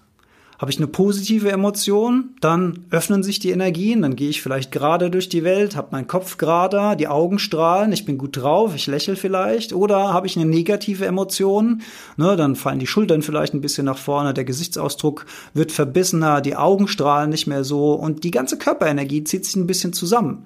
Habe 0.59 0.73
ich 0.73 0.79
eine 0.79 0.89
positive 0.89 1.53
Emotion, 1.53 2.31
dann 2.41 2.81
öffnen 2.91 3.23
sich 3.23 3.39
die 3.39 3.51
Energien, 3.51 4.03
dann 4.03 4.17
gehe 4.17 4.29
ich 4.29 4.43
vielleicht 4.43 4.73
gerade 4.73 5.09
durch 5.09 5.29
die 5.29 5.45
Welt, 5.45 5.77
habe 5.77 5.93
meinen 5.93 6.09
Kopf 6.09 6.37
gerade, 6.37 6.97
die 6.97 7.07
Augen 7.07 7.39
strahlen, 7.39 7.93
ich 7.93 8.05
bin 8.05 8.19
gut 8.19 8.37
drauf, 8.37 8.75
ich 8.75 8.89
lächle 8.89 9.15
vielleicht. 9.15 9.73
Oder 9.73 10.13
habe 10.13 10.27
ich 10.27 10.37
eine 10.37 10.47
negative 10.47 11.07
Emotion, 11.07 11.83
ne, 12.17 12.35
dann 12.35 12.57
fallen 12.57 12.81
die 12.81 12.89
Schultern 12.89 13.23
vielleicht 13.23 13.55
ein 13.55 13.61
bisschen 13.61 13.85
nach 13.85 13.99
vorne, 13.99 14.35
der 14.35 14.45
Gesichtsausdruck 14.45 15.27
wird 15.55 15.71
verbissener, 15.71 16.41
die 16.41 16.57
Augen 16.57 16.89
strahlen 16.89 17.31
nicht 17.31 17.47
mehr 17.47 17.63
so 17.63 17.93
und 17.93 18.25
die 18.25 18.33
ganze 18.33 18.59
Körperenergie 18.59 19.23
zieht 19.23 19.45
sich 19.45 19.55
ein 19.55 19.69
bisschen 19.69 19.93
zusammen. 19.93 20.45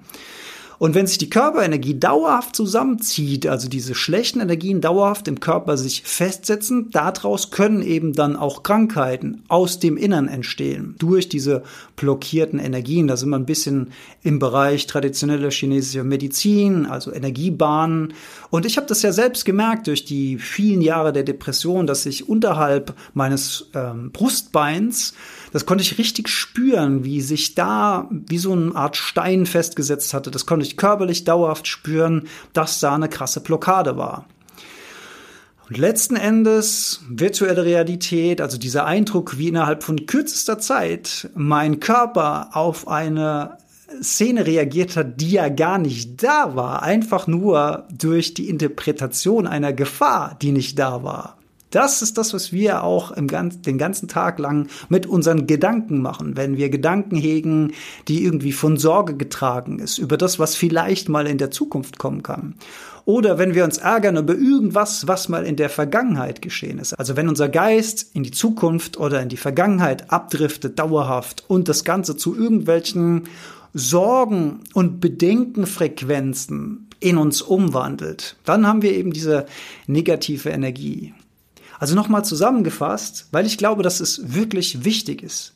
Und 0.79 0.95
wenn 0.95 1.07
sich 1.07 1.17
die 1.17 1.29
Körperenergie 1.29 1.99
dauerhaft 1.99 2.55
zusammenzieht, 2.55 3.47
also 3.47 3.69
diese 3.69 3.95
schlechten 3.95 4.39
Energien 4.39 4.81
dauerhaft 4.81 5.27
im 5.27 5.39
Körper 5.39 5.77
sich 5.77 6.03
festsetzen, 6.03 6.89
daraus 6.91 7.51
können 7.51 7.81
eben 7.81 8.13
dann 8.13 8.35
auch 8.35 8.63
Krankheiten 8.63 9.43
aus 9.47 9.79
dem 9.79 9.97
Innern 9.97 10.27
entstehen. 10.27 10.95
Durch 10.99 11.29
diese 11.29 11.63
blockierten 11.95 12.59
Energien. 12.59 13.07
Da 13.07 13.17
sind 13.17 13.29
wir 13.29 13.37
ein 13.37 13.45
bisschen 13.45 13.91
im 14.23 14.39
Bereich 14.39 14.87
traditionelle 14.87 15.49
chinesische 15.49 16.03
Medizin, 16.03 16.85
also 16.85 17.13
Energiebahnen. 17.13 18.13
Und 18.49 18.65
ich 18.65 18.77
habe 18.77 18.87
das 18.87 19.01
ja 19.01 19.11
selbst 19.11 19.45
gemerkt 19.45 19.87
durch 19.87 20.05
die 20.05 20.37
vielen 20.37 20.81
Jahre 20.81 21.13
der 21.13 21.23
Depression, 21.23 21.87
dass 21.87 22.05
ich 22.05 22.27
unterhalb 22.27 22.93
meines 23.13 23.69
ähm, 23.73 24.11
Brustbeins 24.11 25.13
das 25.53 25.67
konnte 25.67 25.83
ich 25.83 25.99
richtig 25.99 26.29
spüren, 26.29 27.03
wie 27.03 27.21
sich 27.21 27.53
da 27.53 28.09
wie 28.09 28.39
so 28.39 28.53
eine 28.53 28.75
Art 28.75 28.97
Stein 28.97 29.45
festgesetzt 29.45 30.15
hatte. 30.15 30.31
Das 30.31 30.47
konnte 30.47 30.62
ich 30.63 30.77
körperlich 30.77 31.23
dauerhaft 31.23 31.67
spüren, 31.67 32.27
dass 32.53 32.79
da 32.79 32.95
eine 32.95 33.09
krasse 33.09 33.41
Blockade 33.41 33.97
war. 33.97 34.25
Und 35.69 35.77
letzten 35.77 36.15
Endes 36.15 37.01
virtuelle 37.07 37.63
Realität, 37.63 38.41
also 38.41 38.57
dieser 38.57 38.85
Eindruck, 38.85 39.37
wie 39.37 39.47
innerhalb 39.47 39.83
von 39.83 40.05
kürzester 40.05 40.59
Zeit 40.59 41.29
mein 41.35 41.79
Körper 41.79 42.49
auf 42.53 42.87
eine 42.87 43.57
Szene 44.01 44.45
reagiert 44.45 44.97
hat, 44.97 45.21
die 45.21 45.31
ja 45.31 45.49
gar 45.49 45.77
nicht 45.77 46.23
da 46.23 46.55
war, 46.55 46.83
einfach 46.83 47.27
nur 47.27 47.87
durch 47.91 48.33
die 48.33 48.49
Interpretation 48.49 49.47
einer 49.47 49.73
Gefahr, 49.73 50.37
die 50.41 50.51
nicht 50.51 50.79
da 50.79 51.03
war. 51.03 51.37
Das 51.73 52.03
ist 52.03 52.19
das, 52.19 52.35
was 52.35 52.53
wir 52.53 52.83
auch 52.83 53.09
im 53.09 53.27
ganz, 53.27 53.59
den 53.61 53.79
ganzen 53.79 54.07
Tag 54.07 54.37
lang 54.37 54.67
mit 54.89 55.07
unseren 55.07 55.47
Gedanken 55.47 56.03
machen, 56.03 56.37
wenn 56.37 56.55
wir 56.55 56.69
Gedanken 56.69 57.15
hegen, 57.15 57.73
die 58.07 58.23
irgendwie 58.23 58.51
von 58.51 58.77
Sorge 58.77 59.17
getragen 59.17 59.79
ist, 59.79 59.97
über 59.97 60.15
das, 60.15 60.37
was 60.37 60.55
vielleicht 60.55 61.09
mal 61.09 61.25
in 61.25 61.39
der 61.39 61.49
Zukunft 61.49 61.97
kommen 61.97 62.21
kann. 62.21 62.53
Oder 63.05 63.39
wenn 63.39 63.55
wir 63.55 63.63
uns 63.63 63.79
ärgern 63.79 64.17
über 64.17 64.35
irgendwas, 64.35 65.07
was 65.07 65.29
mal 65.29 65.45
in 65.45 65.55
der 65.55 65.69
Vergangenheit 65.69 66.43
geschehen 66.43 66.77
ist. 66.77 66.93
Also 66.93 67.17
wenn 67.17 67.27
unser 67.27 67.49
Geist 67.49 68.11
in 68.13 68.21
die 68.21 68.29
Zukunft 68.29 68.97
oder 68.97 69.19
in 69.23 69.29
die 69.29 69.37
Vergangenheit 69.37 70.11
abdriftet, 70.11 70.77
dauerhaft 70.77 71.43
und 71.47 71.69
das 71.69 71.83
Ganze 71.83 72.15
zu 72.15 72.35
irgendwelchen 72.35 73.23
Sorgen 73.73 74.59
und 74.75 74.99
Bedenkenfrequenzen 74.99 76.87
in 76.99 77.17
uns 77.17 77.41
umwandelt, 77.41 78.35
dann 78.45 78.67
haben 78.67 78.83
wir 78.83 78.93
eben 78.93 79.11
diese 79.11 79.47
negative 79.87 80.49
Energie. 80.49 81.15
Also 81.83 81.95
nochmal 81.95 82.23
zusammengefasst, 82.23 83.27
weil 83.31 83.45
ich 83.45 83.57
glaube, 83.57 83.83
dass 83.83 83.99
es 83.99 84.33
wirklich 84.33 84.85
wichtig 84.85 85.21
ist. 85.21 85.53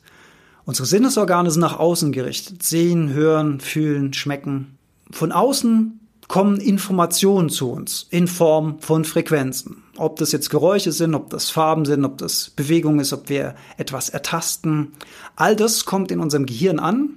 Unsere 0.66 0.84
Sinnesorgane 0.84 1.50
sind 1.50 1.62
nach 1.62 1.78
außen 1.78 2.12
gerichtet. 2.12 2.62
Sehen, 2.62 3.14
hören, 3.14 3.60
fühlen, 3.60 4.12
schmecken. 4.12 4.76
Von 5.10 5.32
außen 5.32 6.00
kommen 6.28 6.60
Informationen 6.60 7.48
zu 7.48 7.70
uns 7.70 8.08
in 8.10 8.28
Form 8.28 8.78
von 8.80 9.06
Frequenzen. 9.06 9.84
Ob 9.96 10.16
das 10.16 10.32
jetzt 10.32 10.50
Geräusche 10.50 10.92
sind, 10.92 11.14
ob 11.14 11.30
das 11.30 11.48
Farben 11.48 11.86
sind, 11.86 12.04
ob 12.04 12.18
das 12.18 12.50
Bewegung 12.50 13.00
ist, 13.00 13.14
ob 13.14 13.30
wir 13.30 13.54
etwas 13.78 14.10
ertasten. 14.10 14.92
All 15.34 15.56
das 15.56 15.86
kommt 15.86 16.10
in 16.10 16.20
unserem 16.20 16.44
Gehirn 16.44 16.78
an 16.78 17.16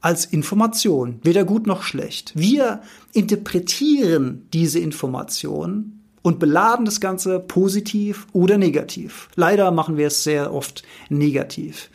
als 0.00 0.24
Information, 0.24 1.20
weder 1.22 1.44
gut 1.44 1.68
noch 1.68 1.84
schlecht. 1.84 2.32
Wir 2.34 2.82
interpretieren 3.12 4.48
diese 4.52 4.80
Information 4.80 6.01
und 6.22 6.38
beladen 6.38 6.84
das 6.84 7.00
Ganze 7.00 7.40
positiv 7.40 8.26
oder 8.32 8.58
negativ. 8.58 9.28
Leider 9.34 9.70
machen 9.70 9.96
wir 9.96 10.06
es 10.06 10.24
sehr 10.24 10.54
oft 10.54 10.82
negativ. 11.08 11.90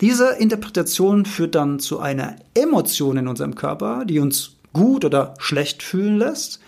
Diese 0.00 0.30
Interpretation 0.30 1.26
führt 1.26 1.54
dann 1.54 1.78
zu 1.78 1.98
einer 1.98 2.36
Emotion 2.54 3.18
in 3.18 3.28
unserem 3.28 3.54
Körper, 3.54 4.04
die 4.06 4.18
uns 4.18 4.56
gut 4.72 5.04
oder 5.04 5.34
schlecht 5.38 5.82
fühlen 5.82 6.18
lässt. 6.18 6.60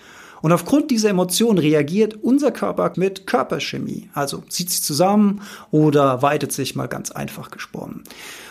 Und 0.43 0.53
aufgrund 0.53 0.91
dieser 0.91 1.11
Emotion 1.11 1.57
reagiert 1.57 2.19
unser 2.23 2.51
Körper 2.51 2.93
mit 2.97 3.27
Körperchemie. 3.27 4.11
Also 4.13 4.43
zieht 4.49 4.71
sich 4.71 4.83
zusammen 4.83 5.41
oder 5.71 6.21
weitet 6.21 6.53
sich 6.53 6.75
mal 6.75 6.89
ganz 6.89 7.11
einfach 7.11 7.51
gesprochen. 7.51 8.03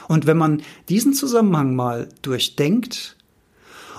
Und 0.08 0.26
wenn 0.26 0.38
man 0.38 0.62
diesen 0.90 1.14
Zusammenhang 1.14 1.76
mal 1.76 2.08
durchdenkt 2.22 3.18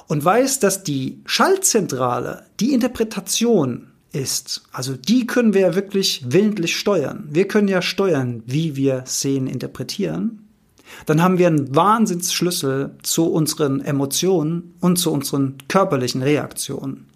und 0.08 0.24
weiß, 0.24 0.58
dass 0.58 0.82
die 0.82 1.20
Schaltzentrale 1.26 2.44
die 2.60 2.72
Interpretation 2.72 3.91
ist, 4.12 4.62
also 4.72 4.94
die 4.94 5.26
können 5.26 5.54
wir 5.54 5.62
ja 5.62 5.74
wirklich 5.74 6.24
willentlich 6.28 6.76
steuern. 6.76 7.28
Wir 7.30 7.48
können 7.48 7.68
ja 7.68 7.82
steuern, 7.82 8.42
wie 8.46 8.76
wir 8.76 9.04
Szenen 9.06 9.46
interpretieren. 9.46 10.48
Dann 11.06 11.22
haben 11.22 11.38
wir 11.38 11.46
einen 11.46 11.74
Wahnsinnsschlüssel 11.74 12.96
zu 13.02 13.32
unseren 13.32 13.80
Emotionen 13.80 14.74
und 14.80 14.96
zu 14.96 15.10
unseren 15.10 15.56
körperlichen 15.68 16.22
Reaktionen. 16.22 17.06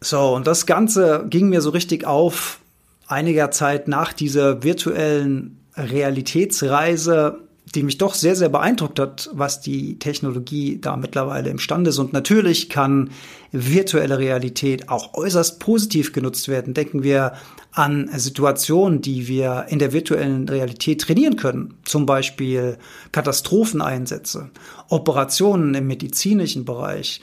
So, 0.00 0.36
und 0.36 0.46
das 0.46 0.66
Ganze 0.66 1.26
ging 1.28 1.48
mir 1.48 1.60
so 1.60 1.70
richtig 1.70 2.06
auf 2.06 2.60
einiger 3.08 3.50
Zeit 3.50 3.88
nach 3.88 4.12
dieser 4.12 4.62
virtuellen 4.62 5.58
Realitätsreise, 5.74 7.40
die 7.74 7.82
mich 7.82 7.98
doch 7.98 8.14
sehr, 8.14 8.36
sehr 8.36 8.48
beeindruckt 8.48 8.98
hat, 8.98 9.30
was 9.32 9.60
die 9.60 9.98
Technologie 9.98 10.78
da 10.80 10.96
mittlerweile 10.96 11.50
imstande 11.50 11.90
ist. 11.90 11.98
Und 11.98 12.12
natürlich 12.12 12.68
kann 12.68 13.10
virtuelle 13.52 14.18
Realität 14.18 14.88
auch 14.88 15.14
äußerst 15.14 15.58
positiv 15.60 16.12
genutzt 16.12 16.48
werden. 16.48 16.74
Denken 16.74 17.02
wir 17.02 17.32
an 17.72 18.10
Situationen, 18.14 19.02
die 19.02 19.28
wir 19.28 19.66
in 19.68 19.78
der 19.78 19.92
virtuellen 19.92 20.48
Realität 20.48 21.02
trainieren 21.02 21.36
können. 21.36 21.74
Zum 21.84 22.06
Beispiel 22.06 22.78
Katastropheneinsätze, 23.12 24.50
Operationen 24.88 25.74
im 25.74 25.86
medizinischen 25.86 26.64
Bereich, 26.64 27.20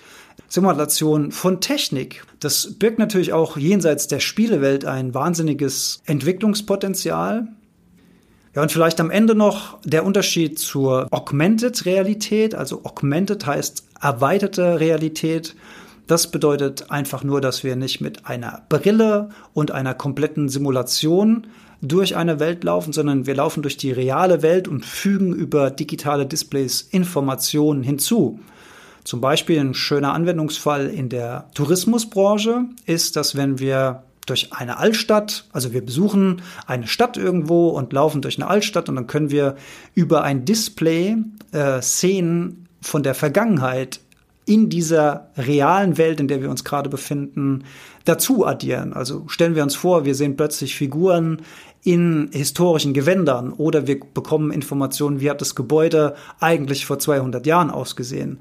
Simulation 0.47 1.31
von 1.31 1.59
Technik. 1.59 2.23
Das 2.39 2.75
birgt 2.77 2.99
natürlich 2.99 3.33
auch 3.33 3.57
jenseits 3.57 4.07
der 4.07 4.19
Spielewelt 4.19 4.85
ein 4.85 5.13
wahnsinniges 5.13 6.01
Entwicklungspotenzial. 6.05 7.47
Ja, 8.55 8.61
und 8.61 8.71
vielleicht 8.71 9.01
am 9.01 9.11
Ende 9.11 9.35
noch 9.35 9.77
der 9.83 10.05
Unterschied 10.05 10.57
zur 10.57 11.07
Augmented 11.11 11.85
Realität. 11.85 12.55
Also 12.55 12.85
Augmented 12.85 13.45
heißt 13.45 13.83
erweiterte 14.01 14.79
Realität. 14.79 15.55
Das 16.07 16.31
bedeutet 16.31 16.89
einfach 16.89 17.25
nur, 17.25 17.41
dass 17.41 17.65
wir 17.65 17.75
nicht 17.75 17.99
mit 17.99 18.25
einer 18.27 18.61
Brille 18.69 19.29
und 19.53 19.71
einer 19.71 19.93
kompletten 19.93 20.47
Simulation 20.47 21.47
durch 21.81 22.15
eine 22.15 22.39
Welt 22.39 22.63
laufen, 22.63 22.93
sondern 22.93 23.25
wir 23.25 23.35
laufen 23.35 23.61
durch 23.61 23.75
die 23.75 23.91
reale 23.91 24.41
Welt 24.41 24.69
und 24.69 24.85
fügen 24.85 25.33
über 25.33 25.69
digitale 25.69 26.25
Displays 26.25 26.81
Informationen 26.81 27.83
hinzu. 27.83 28.39
Zum 29.03 29.19
Beispiel 29.19 29.59
ein 29.59 29.73
schöner 29.73 30.13
Anwendungsfall 30.13 30.87
in 30.87 31.09
der 31.09 31.49
Tourismusbranche 31.55 32.65
ist, 32.85 33.17
dass 33.17 33.35
wenn 33.35 33.59
wir 33.59 34.04
durch 34.25 34.53
eine 34.53 34.77
Altstadt, 34.77 35.45
also 35.51 35.73
wir 35.73 35.85
besuchen 35.85 36.41
eine 36.65 36.87
Stadt 36.87 37.17
irgendwo 37.17 37.69
und 37.69 37.93
laufen 37.93 38.21
durch 38.21 38.37
eine 38.37 38.47
Altstadt 38.47 38.89
und 38.89 38.95
dann 38.95 39.07
können 39.07 39.31
wir 39.31 39.55
über 39.93 40.23
ein 40.23 40.45
Display 40.45 41.17
äh, 41.51 41.81
Szenen 41.81 42.67
von 42.81 43.03
der 43.03 43.15
Vergangenheit 43.15 43.99
in 44.45 44.69
dieser 44.69 45.31
realen 45.37 45.97
Welt, 45.97 46.19
in 46.19 46.27
der 46.27 46.41
wir 46.41 46.49
uns 46.49 46.63
gerade 46.63 46.89
befinden, 46.89 47.63
dazu 48.05 48.45
addieren. 48.45 48.93
Also 48.93 49.23
stellen 49.27 49.55
wir 49.55 49.63
uns 49.63 49.75
vor, 49.75 50.05
wir 50.05 50.15
sehen 50.15 50.37
plötzlich 50.37 50.75
Figuren 50.75 51.41
in 51.83 52.29
historischen 52.31 52.93
Gewändern 52.93 53.53
oder 53.53 53.87
wir 53.87 53.99
bekommen 53.99 54.51
Informationen, 54.51 55.19
wie 55.19 55.29
hat 55.29 55.41
das 55.41 55.55
Gebäude 55.55 56.15
eigentlich 56.39 56.85
vor 56.85 56.99
200 56.99 57.45
Jahren 57.45 57.69
ausgesehen. 57.69 58.39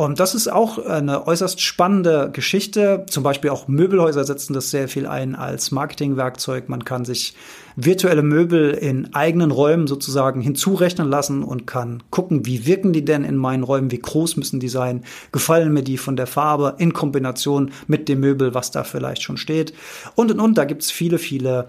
Und 0.00 0.18
das 0.18 0.34
ist 0.34 0.50
auch 0.50 0.78
eine 0.78 1.26
äußerst 1.26 1.60
spannende 1.60 2.30
Geschichte. 2.32 3.04
Zum 3.10 3.22
Beispiel 3.22 3.50
auch 3.50 3.68
Möbelhäuser 3.68 4.24
setzen 4.24 4.54
das 4.54 4.70
sehr 4.70 4.88
viel 4.88 5.06
ein 5.06 5.34
als 5.34 5.72
Marketingwerkzeug. 5.72 6.70
Man 6.70 6.86
kann 6.86 7.04
sich 7.04 7.34
virtuelle 7.76 8.22
Möbel 8.22 8.70
in 8.70 9.12
eigenen 9.12 9.50
Räumen 9.50 9.86
sozusagen 9.86 10.40
hinzurechnen 10.40 11.06
lassen 11.06 11.42
und 11.42 11.66
kann 11.66 12.02
gucken, 12.08 12.46
wie 12.46 12.64
wirken 12.64 12.94
die 12.94 13.04
denn 13.04 13.24
in 13.24 13.36
meinen 13.36 13.62
Räumen, 13.62 13.90
wie 13.90 13.98
groß 13.98 14.38
müssen 14.38 14.58
die 14.58 14.70
sein, 14.70 15.04
gefallen 15.32 15.70
mir 15.70 15.82
die 15.82 15.98
von 15.98 16.16
der 16.16 16.26
Farbe 16.26 16.76
in 16.78 16.94
Kombination 16.94 17.70
mit 17.86 18.08
dem 18.08 18.20
Möbel, 18.20 18.54
was 18.54 18.70
da 18.70 18.84
vielleicht 18.84 19.22
schon 19.22 19.36
steht. 19.36 19.74
Und 20.14 20.30
und 20.30 20.40
und, 20.40 20.56
da 20.56 20.64
gibt's 20.64 20.90
viele, 20.90 21.18
viele 21.18 21.68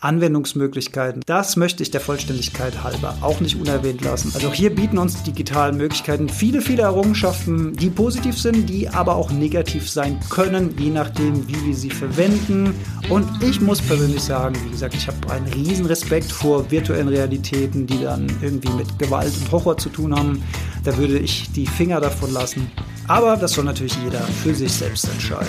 Anwendungsmöglichkeiten. 0.00 1.22
Das 1.26 1.56
möchte 1.56 1.82
ich 1.82 1.90
der 1.90 2.00
Vollständigkeit 2.00 2.82
halber 2.82 3.16
auch 3.20 3.40
nicht 3.40 3.60
unerwähnt 3.60 4.02
lassen. 4.02 4.32
Also 4.34 4.48
auch 4.48 4.54
hier 4.54 4.74
bieten 4.74 4.98
uns 4.98 5.22
die 5.22 5.30
digitalen 5.32 5.76
Möglichkeiten 5.76 6.28
viele, 6.28 6.60
viele 6.60 6.82
Errungenschaften, 6.82 7.74
die 7.74 7.90
positiv 7.90 8.38
sind, 8.38 8.68
die 8.68 8.88
aber 8.88 9.16
auch 9.16 9.30
negativ 9.30 9.90
sein 9.90 10.18
können, 10.30 10.74
je 10.78 10.90
nachdem, 10.90 11.46
wie 11.48 11.66
wir 11.66 11.74
sie 11.74 11.90
verwenden. 11.90 12.74
Und 13.08 13.26
ich 13.42 13.60
muss 13.60 13.80
persönlich 13.82 14.22
sagen, 14.22 14.56
wie 14.64 14.70
gesagt, 14.70 14.94
ich 14.94 15.06
habe 15.06 15.30
einen 15.30 15.46
riesen 15.48 15.86
Respekt 15.86 16.32
vor 16.32 16.70
virtuellen 16.70 17.08
Realitäten, 17.08 17.86
die 17.86 18.02
dann 18.02 18.26
irgendwie 18.40 18.72
mit 18.72 18.98
Gewalt 18.98 19.32
und 19.40 19.52
Horror 19.52 19.76
zu 19.76 19.88
tun 19.88 20.14
haben. 20.14 20.42
Da 20.84 20.96
würde 20.96 21.18
ich 21.18 21.50
die 21.52 21.66
Finger 21.66 22.00
davon 22.00 22.32
lassen. 22.32 22.70
Aber 23.06 23.36
das 23.36 23.52
soll 23.52 23.64
natürlich 23.64 23.96
jeder 24.04 24.20
für 24.20 24.54
sich 24.54 24.72
selbst 24.72 25.08
entscheiden. 25.08 25.48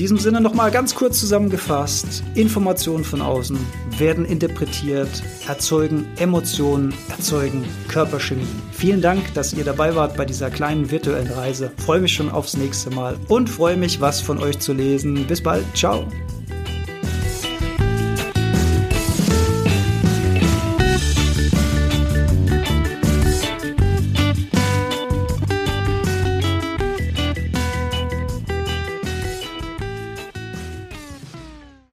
Diesem 0.00 0.16
Sinne 0.16 0.40
nochmal 0.40 0.70
ganz 0.70 0.94
kurz 0.94 1.20
zusammengefasst. 1.20 2.24
Informationen 2.34 3.04
von 3.04 3.20
außen 3.20 3.58
werden 3.98 4.24
interpretiert, 4.24 5.22
erzeugen 5.46 6.06
Emotionen, 6.16 6.94
erzeugen 7.10 7.66
Körperchemie. 7.86 8.46
Vielen 8.72 9.02
Dank, 9.02 9.34
dass 9.34 9.52
ihr 9.52 9.62
dabei 9.62 9.94
wart 9.94 10.16
bei 10.16 10.24
dieser 10.24 10.48
kleinen 10.48 10.90
virtuellen 10.90 11.30
Reise. 11.30 11.70
Freue 11.76 12.00
mich 12.00 12.14
schon 12.14 12.30
aufs 12.30 12.56
nächste 12.56 12.88
Mal 12.88 13.18
und 13.28 13.50
freue 13.50 13.76
mich, 13.76 14.00
was 14.00 14.22
von 14.22 14.38
euch 14.38 14.58
zu 14.58 14.72
lesen. 14.72 15.26
Bis 15.26 15.42
bald. 15.42 15.66
Ciao. 15.76 16.06